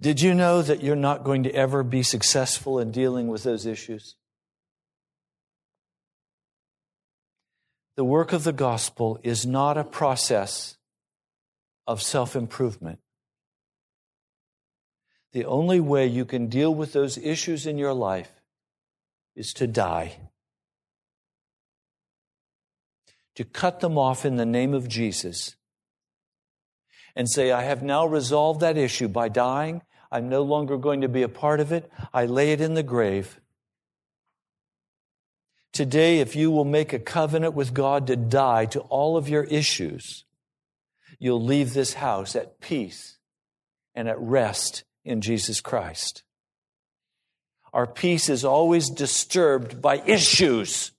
Did 0.00 0.22
you 0.22 0.32
know 0.32 0.62
that 0.62 0.82
you're 0.82 0.96
not 0.96 1.24
going 1.24 1.42
to 1.42 1.54
ever 1.54 1.82
be 1.82 2.02
successful 2.02 2.78
in 2.78 2.90
dealing 2.90 3.28
with 3.28 3.42
those 3.42 3.66
issues? 3.66 4.16
The 7.96 8.04
work 8.04 8.32
of 8.32 8.44
the 8.44 8.52
gospel 8.54 9.20
is 9.22 9.44
not 9.44 9.76
a 9.76 9.84
process 9.84 10.78
of 11.86 12.00
self 12.00 12.34
improvement. 12.34 13.00
The 15.32 15.44
only 15.44 15.80
way 15.80 16.06
you 16.06 16.24
can 16.24 16.46
deal 16.46 16.74
with 16.74 16.94
those 16.94 17.18
issues 17.18 17.66
in 17.66 17.76
your 17.76 17.92
life 17.92 18.32
is 19.36 19.52
to 19.54 19.66
die. 19.66 20.16
To 23.34 23.44
cut 23.44 23.80
them 23.80 23.98
off 23.98 24.24
in 24.24 24.36
the 24.36 24.46
name 24.46 24.72
of 24.72 24.88
Jesus 24.88 25.56
and 27.14 27.28
say, 27.28 27.52
I 27.52 27.62
have 27.62 27.82
now 27.82 28.06
resolved 28.06 28.60
that 28.60 28.78
issue 28.78 29.08
by 29.08 29.28
dying. 29.28 29.82
I'm 30.10 30.28
no 30.28 30.42
longer 30.42 30.76
going 30.76 31.02
to 31.02 31.08
be 31.08 31.22
a 31.22 31.28
part 31.28 31.60
of 31.60 31.72
it. 31.72 31.90
I 32.12 32.26
lay 32.26 32.52
it 32.52 32.60
in 32.60 32.74
the 32.74 32.82
grave. 32.82 33.40
Today, 35.72 36.18
if 36.18 36.34
you 36.34 36.50
will 36.50 36.64
make 36.64 36.92
a 36.92 36.98
covenant 36.98 37.54
with 37.54 37.72
God 37.72 38.08
to 38.08 38.16
die 38.16 38.66
to 38.66 38.80
all 38.80 39.16
of 39.16 39.28
your 39.28 39.44
issues, 39.44 40.24
you'll 41.18 41.44
leave 41.44 41.74
this 41.74 41.94
house 41.94 42.34
at 42.34 42.60
peace 42.60 43.18
and 43.94 44.08
at 44.08 44.20
rest 44.20 44.82
in 45.04 45.20
Jesus 45.20 45.60
Christ. 45.60 46.24
Our 47.72 47.86
peace 47.86 48.28
is 48.28 48.44
always 48.44 48.90
disturbed 48.90 49.80
by 49.80 50.02
issues. 50.04 50.90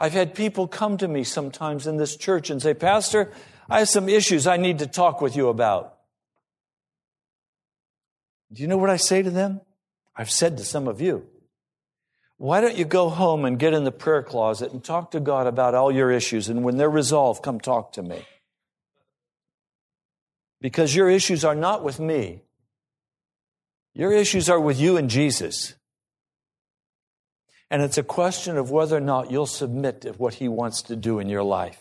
I've 0.00 0.12
had 0.12 0.34
people 0.34 0.66
come 0.66 0.96
to 0.98 1.06
me 1.06 1.22
sometimes 1.22 1.86
in 1.86 1.98
this 1.98 2.16
church 2.16 2.50
and 2.50 2.60
say, 2.60 2.74
Pastor, 2.74 3.32
I 3.70 3.78
have 3.78 3.88
some 3.88 4.08
issues 4.08 4.48
I 4.48 4.56
need 4.56 4.80
to 4.80 4.88
talk 4.88 5.20
with 5.20 5.36
you 5.36 5.48
about. 5.48 5.91
Do 8.52 8.62
you 8.62 8.68
know 8.68 8.76
what 8.76 8.90
I 8.90 8.96
say 8.96 9.22
to 9.22 9.30
them? 9.30 9.60
I've 10.14 10.30
said 10.30 10.58
to 10.58 10.64
some 10.64 10.88
of 10.88 11.00
you. 11.00 11.26
Why 12.36 12.60
don't 12.60 12.76
you 12.76 12.84
go 12.84 13.08
home 13.08 13.44
and 13.44 13.58
get 13.58 13.72
in 13.72 13.84
the 13.84 13.92
prayer 13.92 14.22
closet 14.22 14.72
and 14.72 14.82
talk 14.82 15.12
to 15.12 15.20
God 15.20 15.46
about 15.46 15.74
all 15.74 15.92
your 15.92 16.10
issues, 16.10 16.48
and 16.48 16.64
when 16.64 16.76
they're 16.76 16.90
resolved, 16.90 17.42
come 17.42 17.60
talk 17.60 17.92
to 17.92 18.02
me? 18.02 18.26
Because 20.60 20.94
your 20.94 21.08
issues 21.08 21.44
are 21.44 21.54
not 21.54 21.82
with 21.82 22.00
me, 22.00 22.42
your 23.94 24.12
issues 24.12 24.48
are 24.48 24.60
with 24.60 24.80
you 24.80 24.96
and 24.96 25.08
Jesus. 25.08 25.74
And 27.70 27.80
it's 27.80 27.96
a 27.96 28.02
question 28.02 28.58
of 28.58 28.70
whether 28.70 28.96
or 28.96 29.00
not 29.00 29.30
you'll 29.30 29.46
submit 29.46 30.02
to 30.02 30.12
what 30.12 30.34
He 30.34 30.48
wants 30.48 30.82
to 30.82 30.96
do 30.96 31.20
in 31.20 31.28
your 31.28 31.42
life. 31.42 31.80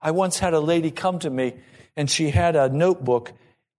I 0.00 0.12
once 0.12 0.38
had 0.38 0.54
a 0.54 0.60
lady 0.60 0.90
come 0.90 1.18
to 1.20 1.30
me 1.30 1.54
and 1.96 2.10
she 2.10 2.30
had 2.30 2.54
a 2.54 2.68
notebook, 2.68 3.32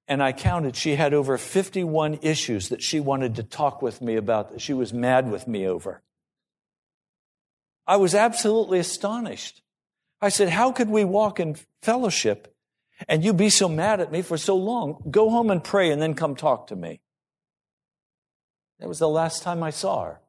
and 0.07 0.21
I 0.21 0.31
counted, 0.33 0.75
she 0.75 0.95
had 0.95 1.13
over 1.13 1.37
51 1.37 2.19
issues 2.21 2.69
that 2.69 2.81
she 2.81 2.99
wanted 2.99 3.35
to 3.35 3.43
talk 3.43 3.81
with 3.81 4.01
me 4.01 4.15
about, 4.15 4.51
that 4.51 4.61
she 4.61 4.73
was 4.73 4.93
mad 4.93 5.31
with 5.31 5.47
me 5.47 5.67
over. 5.67 6.01
I 7.87 7.97
was 7.97 8.13
absolutely 8.13 8.79
astonished. 8.79 9.61
I 10.21 10.29
said, 10.29 10.49
How 10.49 10.71
could 10.71 10.89
we 10.89 11.03
walk 11.03 11.39
in 11.39 11.55
fellowship 11.81 12.51
and 13.07 13.23
you 13.23 13.33
be 13.33 13.49
so 13.49 13.67
mad 13.67 13.99
at 13.99 14.11
me 14.11 14.21
for 14.21 14.37
so 14.37 14.55
long. 14.55 15.03
Go 15.09 15.29
home 15.29 15.49
and 15.49 15.63
pray 15.63 15.91
and 15.91 16.01
then 16.01 16.13
come 16.13 16.35
talk 16.35 16.67
to 16.67 16.75
me. 16.75 17.01
That 18.79 18.87
was 18.87 18.99
the 18.99 19.09
last 19.09 19.43
time 19.43 19.63
I 19.63 19.69
saw 19.69 20.05
her. 20.05 20.19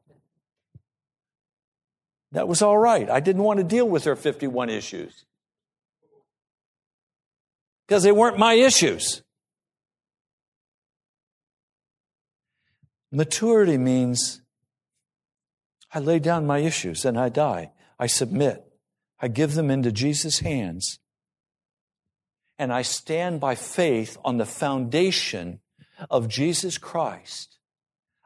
That 2.32 2.48
was 2.48 2.62
all 2.62 2.78
right. 2.78 3.08
I 3.10 3.20
didn't 3.20 3.42
want 3.42 3.58
to 3.58 3.64
deal 3.64 3.88
with 3.88 4.04
her 4.04 4.16
51 4.16 4.70
issues 4.70 5.24
because 7.86 8.02
they 8.02 8.12
weren't 8.12 8.38
my 8.38 8.54
issues. 8.54 9.22
Maturity 13.12 13.76
means 13.76 14.40
I 15.92 15.98
lay 15.98 16.18
down 16.18 16.46
my 16.46 16.58
issues 16.58 17.04
and 17.04 17.18
I 17.18 17.28
die. 17.28 17.70
I 17.98 18.06
submit. 18.06 18.64
I 19.20 19.28
give 19.28 19.54
them 19.54 19.70
into 19.70 19.92
Jesus' 19.92 20.38
hands. 20.38 20.98
And 22.58 22.72
I 22.72 22.82
stand 22.82 23.38
by 23.38 23.54
faith 23.54 24.16
on 24.24 24.38
the 24.38 24.46
foundation 24.46 25.60
of 26.10 26.28
Jesus 26.28 26.78
Christ. 26.78 27.58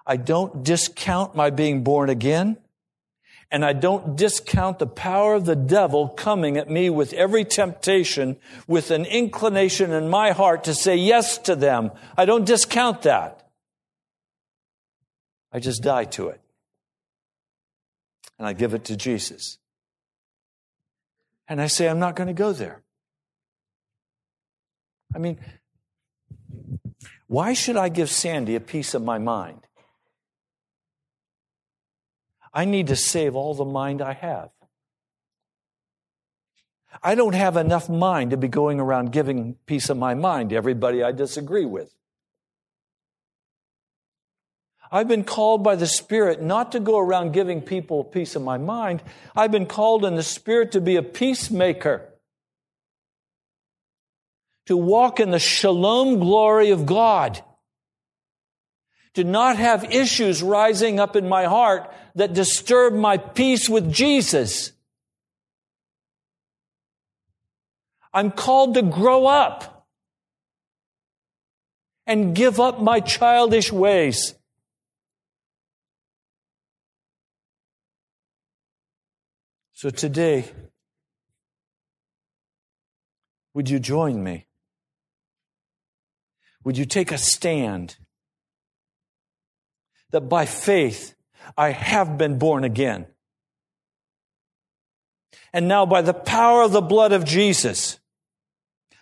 I 0.06 0.16
don't 0.16 0.62
discount 0.62 1.34
my 1.34 1.50
being 1.50 1.82
born 1.82 2.08
again. 2.08 2.56
And 3.50 3.64
I 3.64 3.72
don't 3.72 4.16
discount 4.16 4.78
the 4.78 4.86
power 4.86 5.34
of 5.34 5.46
the 5.46 5.56
devil 5.56 6.08
coming 6.08 6.56
at 6.56 6.70
me 6.70 6.90
with 6.90 7.12
every 7.12 7.44
temptation 7.44 8.36
with 8.66 8.90
an 8.90 9.04
inclination 9.04 9.92
in 9.92 10.08
my 10.08 10.32
heart 10.32 10.64
to 10.64 10.74
say 10.74 10.96
yes 10.96 11.38
to 11.38 11.54
them. 11.56 11.92
I 12.16 12.24
don't 12.24 12.44
discount 12.44 13.02
that. 13.02 13.35
I 15.52 15.60
just 15.60 15.80
mm-hmm. 15.80 15.88
die 15.88 16.04
to 16.04 16.28
it. 16.28 16.40
And 18.38 18.46
I 18.46 18.52
give 18.52 18.74
it 18.74 18.84
to 18.84 18.96
Jesus. 18.96 19.58
And 21.48 21.60
I 21.60 21.68
say, 21.68 21.88
I'm 21.88 21.98
not 21.98 22.16
going 22.16 22.26
to 22.26 22.34
go 22.34 22.52
there. 22.52 22.82
I 25.14 25.18
mean, 25.18 25.38
why 27.26 27.54
should 27.54 27.76
I 27.76 27.88
give 27.88 28.10
Sandy 28.10 28.54
a 28.54 28.60
piece 28.60 28.94
of 28.94 29.02
my 29.02 29.18
mind? 29.18 29.66
I 32.52 32.64
need 32.64 32.86
to 32.88 32.96
save 32.96 33.34
all 33.34 33.54
the 33.54 33.64
mind 33.64 34.02
I 34.02 34.12
have. 34.14 34.50
I 37.02 37.14
don't 37.14 37.34
have 37.34 37.56
enough 37.56 37.88
mind 37.88 38.30
to 38.30 38.36
be 38.36 38.48
going 38.48 38.80
around 38.80 39.12
giving 39.12 39.54
piece 39.66 39.90
of 39.90 39.98
my 39.98 40.14
mind 40.14 40.50
to 40.50 40.56
everybody 40.56 41.02
I 41.02 41.12
disagree 41.12 41.66
with. 41.66 41.95
I've 44.90 45.08
been 45.08 45.24
called 45.24 45.64
by 45.64 45.76
the 45.76 45.86
Spirit 45.86 46.40
not 46.42 46.72
to 46.72 46.80
go 46.80 46.98
around 46.98 47.32
giving 47.32 47.60
people 47.60 48.04
peace 48.04 48.36
of 48.36 48.42
my 48.42 48.58
mind. 48.58 49.02
I've 49.34 49.50
been 49.50 49.66
called 49.66 50.04
in 50.04 50.14
the 50.14 50.22
Spirit 50.22 50.72
to 50.72 50.80
be 50.80 50.96
a 50.96 51.02
peacemaker, 51.02 52.08
to 54.66 54.76
walk 54.76 55.20
in 55.20 55.30
the 55.30 55.38
shalom 55.38 56.18
glory 56.18 56.70
of 56.70 56.86
God 56.86 57.42
to 59.16 59.24
not 59.24 59.56
have 59.56 59.82
issues 59.94 60.42
rising 60.42 61.00
up 61.00 61.16
in 61.16 61.26
my 61.26 61.44
heart 61.44 61.90
that 62.16 62.34
disturb 62.34 62.92
my 62.92 63.16
peace 63.16 63.66
with 63.66 63.90
Jesus. 63.90 64.72
I'm 68.12 68.30
called 68.30 68.74
to 68.74 68.82
grow 68.82 69.24
up 69.24 69.86
and 72.06 72.36
give 72.36 72.60
up 72.60 72.78
my 72.78 73.00
childish 73.00 73.72
ways. 73.72 74.34
So 79.76 79.90
today, 79.90 80.50
would 83.54 83.70
you 83.70 83.78
join 83.78 84.24
me? 84.24 84.48
Would 86.64 86.76
you 86.76 86.84
take 86.84 87.12
a 87.12 87.18
stand? 87.18 87.96
that 90.10 90.22
by 90.22 90.46
faith 90.46 91.14
I 91.56 91.70
have 91.70 92.18
been 92.18 92.38
born 92.38 92.64
again. 92.64 93.06
And 95.52 95.68
now 95.68 95.86
by 95.86 96.02
the 96.02 96.14
power 96.14 96.62
of 96.62 96.72
the 96.72 96.80
blood 96.80 97.12
of 97.12 97.24
Jesus, 97.24 97.98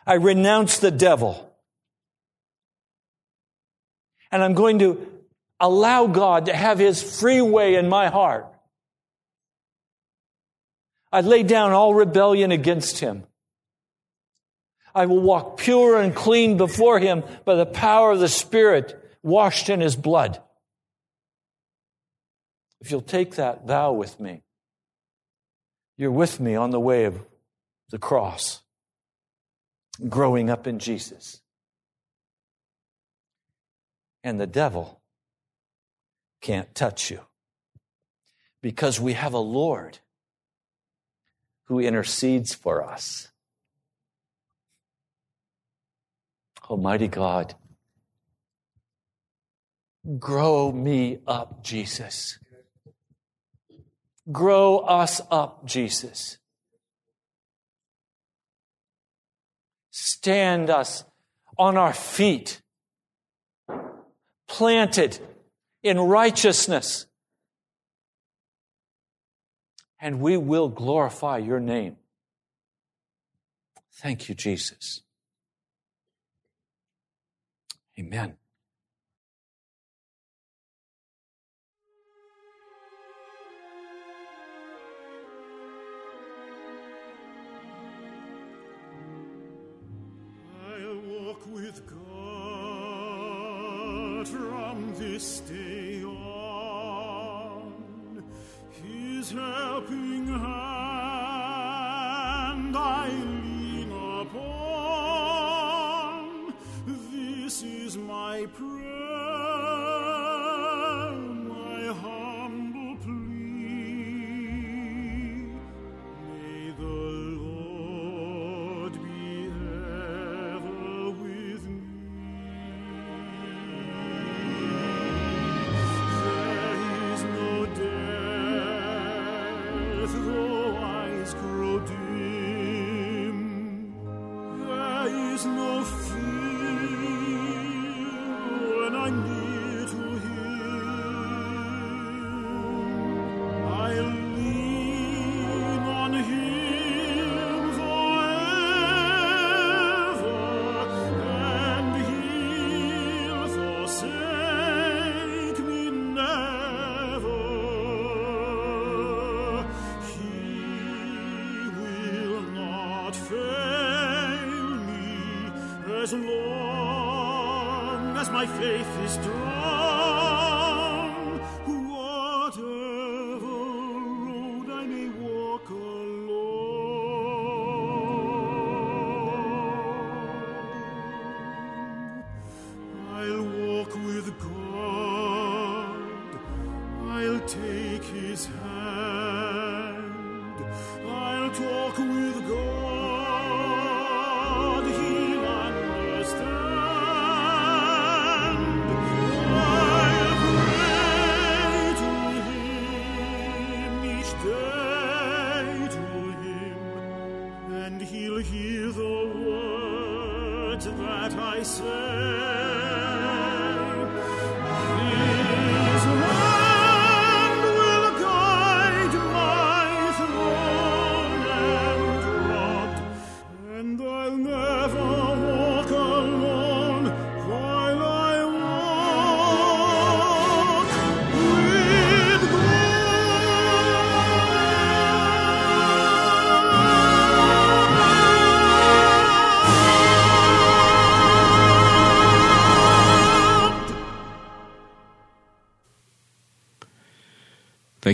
I 0.07 0.15
renounce 0.15 0.79
the 0.79 0.91
devil. 0.91 1.51
And 4.31 4.43
I'm 4.43 4.55
going 4.55 4.79
to 4.81 5.07
allow 5.61 6.07
God 6.07 6.47
to 6.47 6.53
have 6.53 6.79
his 6.79 7.03
free 7.03 7.41
way 7.41 7.77
in 7.77 7.89
my 7.89 8.09
heart. 8.09 8.53
I 11.15 11.21
lay 11.21 11.45
down 11.45 11.71
all 11.71 11.95
rebellion 11.95 12.51
against 12.51 12.99
him. 12.99 13.23
I 14.97 15.07
will 15.07 15.21
walk 15.21 15.59
pure 15.59 16.01
and 16.01 16.13
clean 16.13 16.57
before 16.57 16.99
him 16.99 17.23
by 17.45 17.55
the 17.55 17.67
power 17.67 18.11
of 18.11 18.19
the 18.19 18.29
Spirit 18.29 19.01
washed 19.23 19.69
in 19.69 19.81
his 19.81 19.95
blood. 19.95 20.43
If 22.81 22.91
you'll 22.91 23.01
take 23.01 23.37
that 23.37 23.65
vow 23.65 23.93
with 23.93 24.19
me, 24.19 24.43
you're 25.97 26.11
with 26.11 26.41
me 26.41 26.57
on 26.57 26.71
the 26.71 26.81
way 26.81 27.05
of 27.05 27.21
the 27.91 27.99
cross, 27.99 28.63
growing 30.09 30.51
up 30.51 30.67
in 30.67 30.81
Jesus. 30.81 31.43
And 34.25 34.41
the 34.41 34.49
devil 34.49 35.01
can't 36.41 36.75
touch 36.75 37.09
you 37.09 37.21
because 38.61 38.99
we 38.99 39.13
have 39.13 39.33
a 39.33 39.39
Lord 39.39 40.01
who 41.67 41.81
intercedes 41.81 42.55
for 42.55 42.85
us. 42.85 43.29
Almighty 46.69 47.09
God, 47.09 47.55
grow 50.19 50.73
me 50.73 51.19
up, 51.27 51.63
Jesus. 51.63 52.39
Grow 54.31 54.79
us 54.79 55.21
up, 55.31 55.67
Jesus. 55.67 56.39
Stand 59.91 60.71
us 60.71 61.05
on 61.59 61.77
our 61.77 61.93
feet, 61.93 62.63
planted 64.49 65.19
in 65.83 66.01
righteousness, 66.01 67.07
and 70.05 70.21
we 70.21 70.37
will 70.37 70.69
glorify 70.69 71.39
your 71.39 71.59
name. 71.59 71.97
Thank 73.91 74.29
you, 74.29 74.35
Jesus. 74.35 75.01
Amen. 77.99 78.37
this 94.99 95.41
day 95.41 96.05
on. 96.05 96.14
His 99.25 99.33
helping 99.33 100.27
hand 100.27 100.45
I 102.77 103.09
lean 103.09 103.91
upon. 104.21 105.33
This 107.11 107.63
is 107.63 107.97
my 107.97 108.45
prayer, 108.53 109.24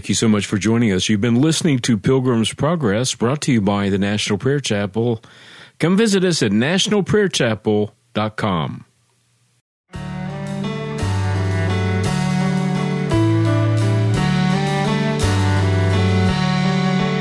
Thank 0.01 0.09
you 0.09 0.15
so 0.15 0.29
much 0.29 0.47
for 0.47 0.57
joining 0.57 0.93
us. 0.93 1.11
You've 1.11 1.21
been 1.21 1.43
listening 1.43 1.79
to 1.81 1.99
Pilgrim's 1.99 2.55
Progress, 2.55 3.15
brought 3.15 3.43
to 3.43 3.53
you 3.53 3.61
by 3.61 3.91
the 3.91 3.99
National 3.99 4.39
Prayer 4.39 4.59
Chapel. 4.59 5.23
Come 5.79 5.99
visit 5.99 6.25
us 6.25 6.43
at 6.43 6.53
nationalprayerchapel.com. 6.53 8.87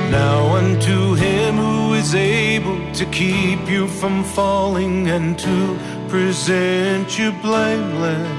Now 0.09 0.55
unto 0.55 1.15
him 1.15 1.57
who 1.57 1.95
is 1.95 2.15
able 2.15 2.93
to 2.93 3.05
keep 3.07 3.69
you 3.69 3.89
from 3.89 4.23
falling 4.23 5.09
and 5.09 5.37
to 5.37 5.77
present 6.07 7.19
you 7.19 7.33
blameless 7.41 8.38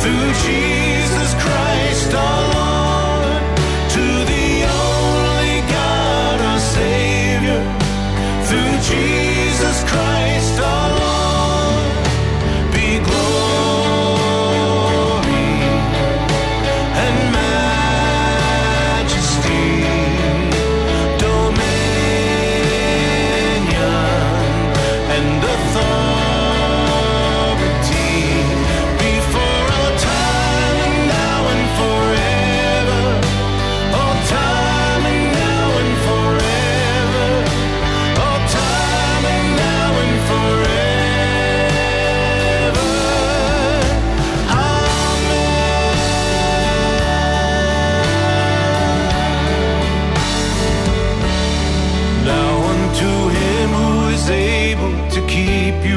through 0.00 0.32
Jesus 0.32 1.34
Christ 1.34 2.14
our 2.14 2.49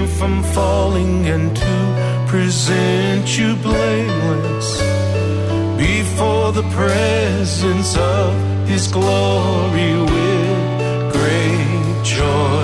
you 0.03 0.09
from 0.19 0.43
falling 0.43 1.25
and 1.27 1.55
to 1.55 1.75
present 2.27 3.37
you 3.37 3.55
blameless 3.55 4.69
before 5.77 6.51
the 6.51 6.67
presence 6.79 7.95
of 7.97 8.67
his 8.67 8.87
glory 8.87 9.93
with 10.11 11.13
great 11.13 12.03
joy. 12.03 12.62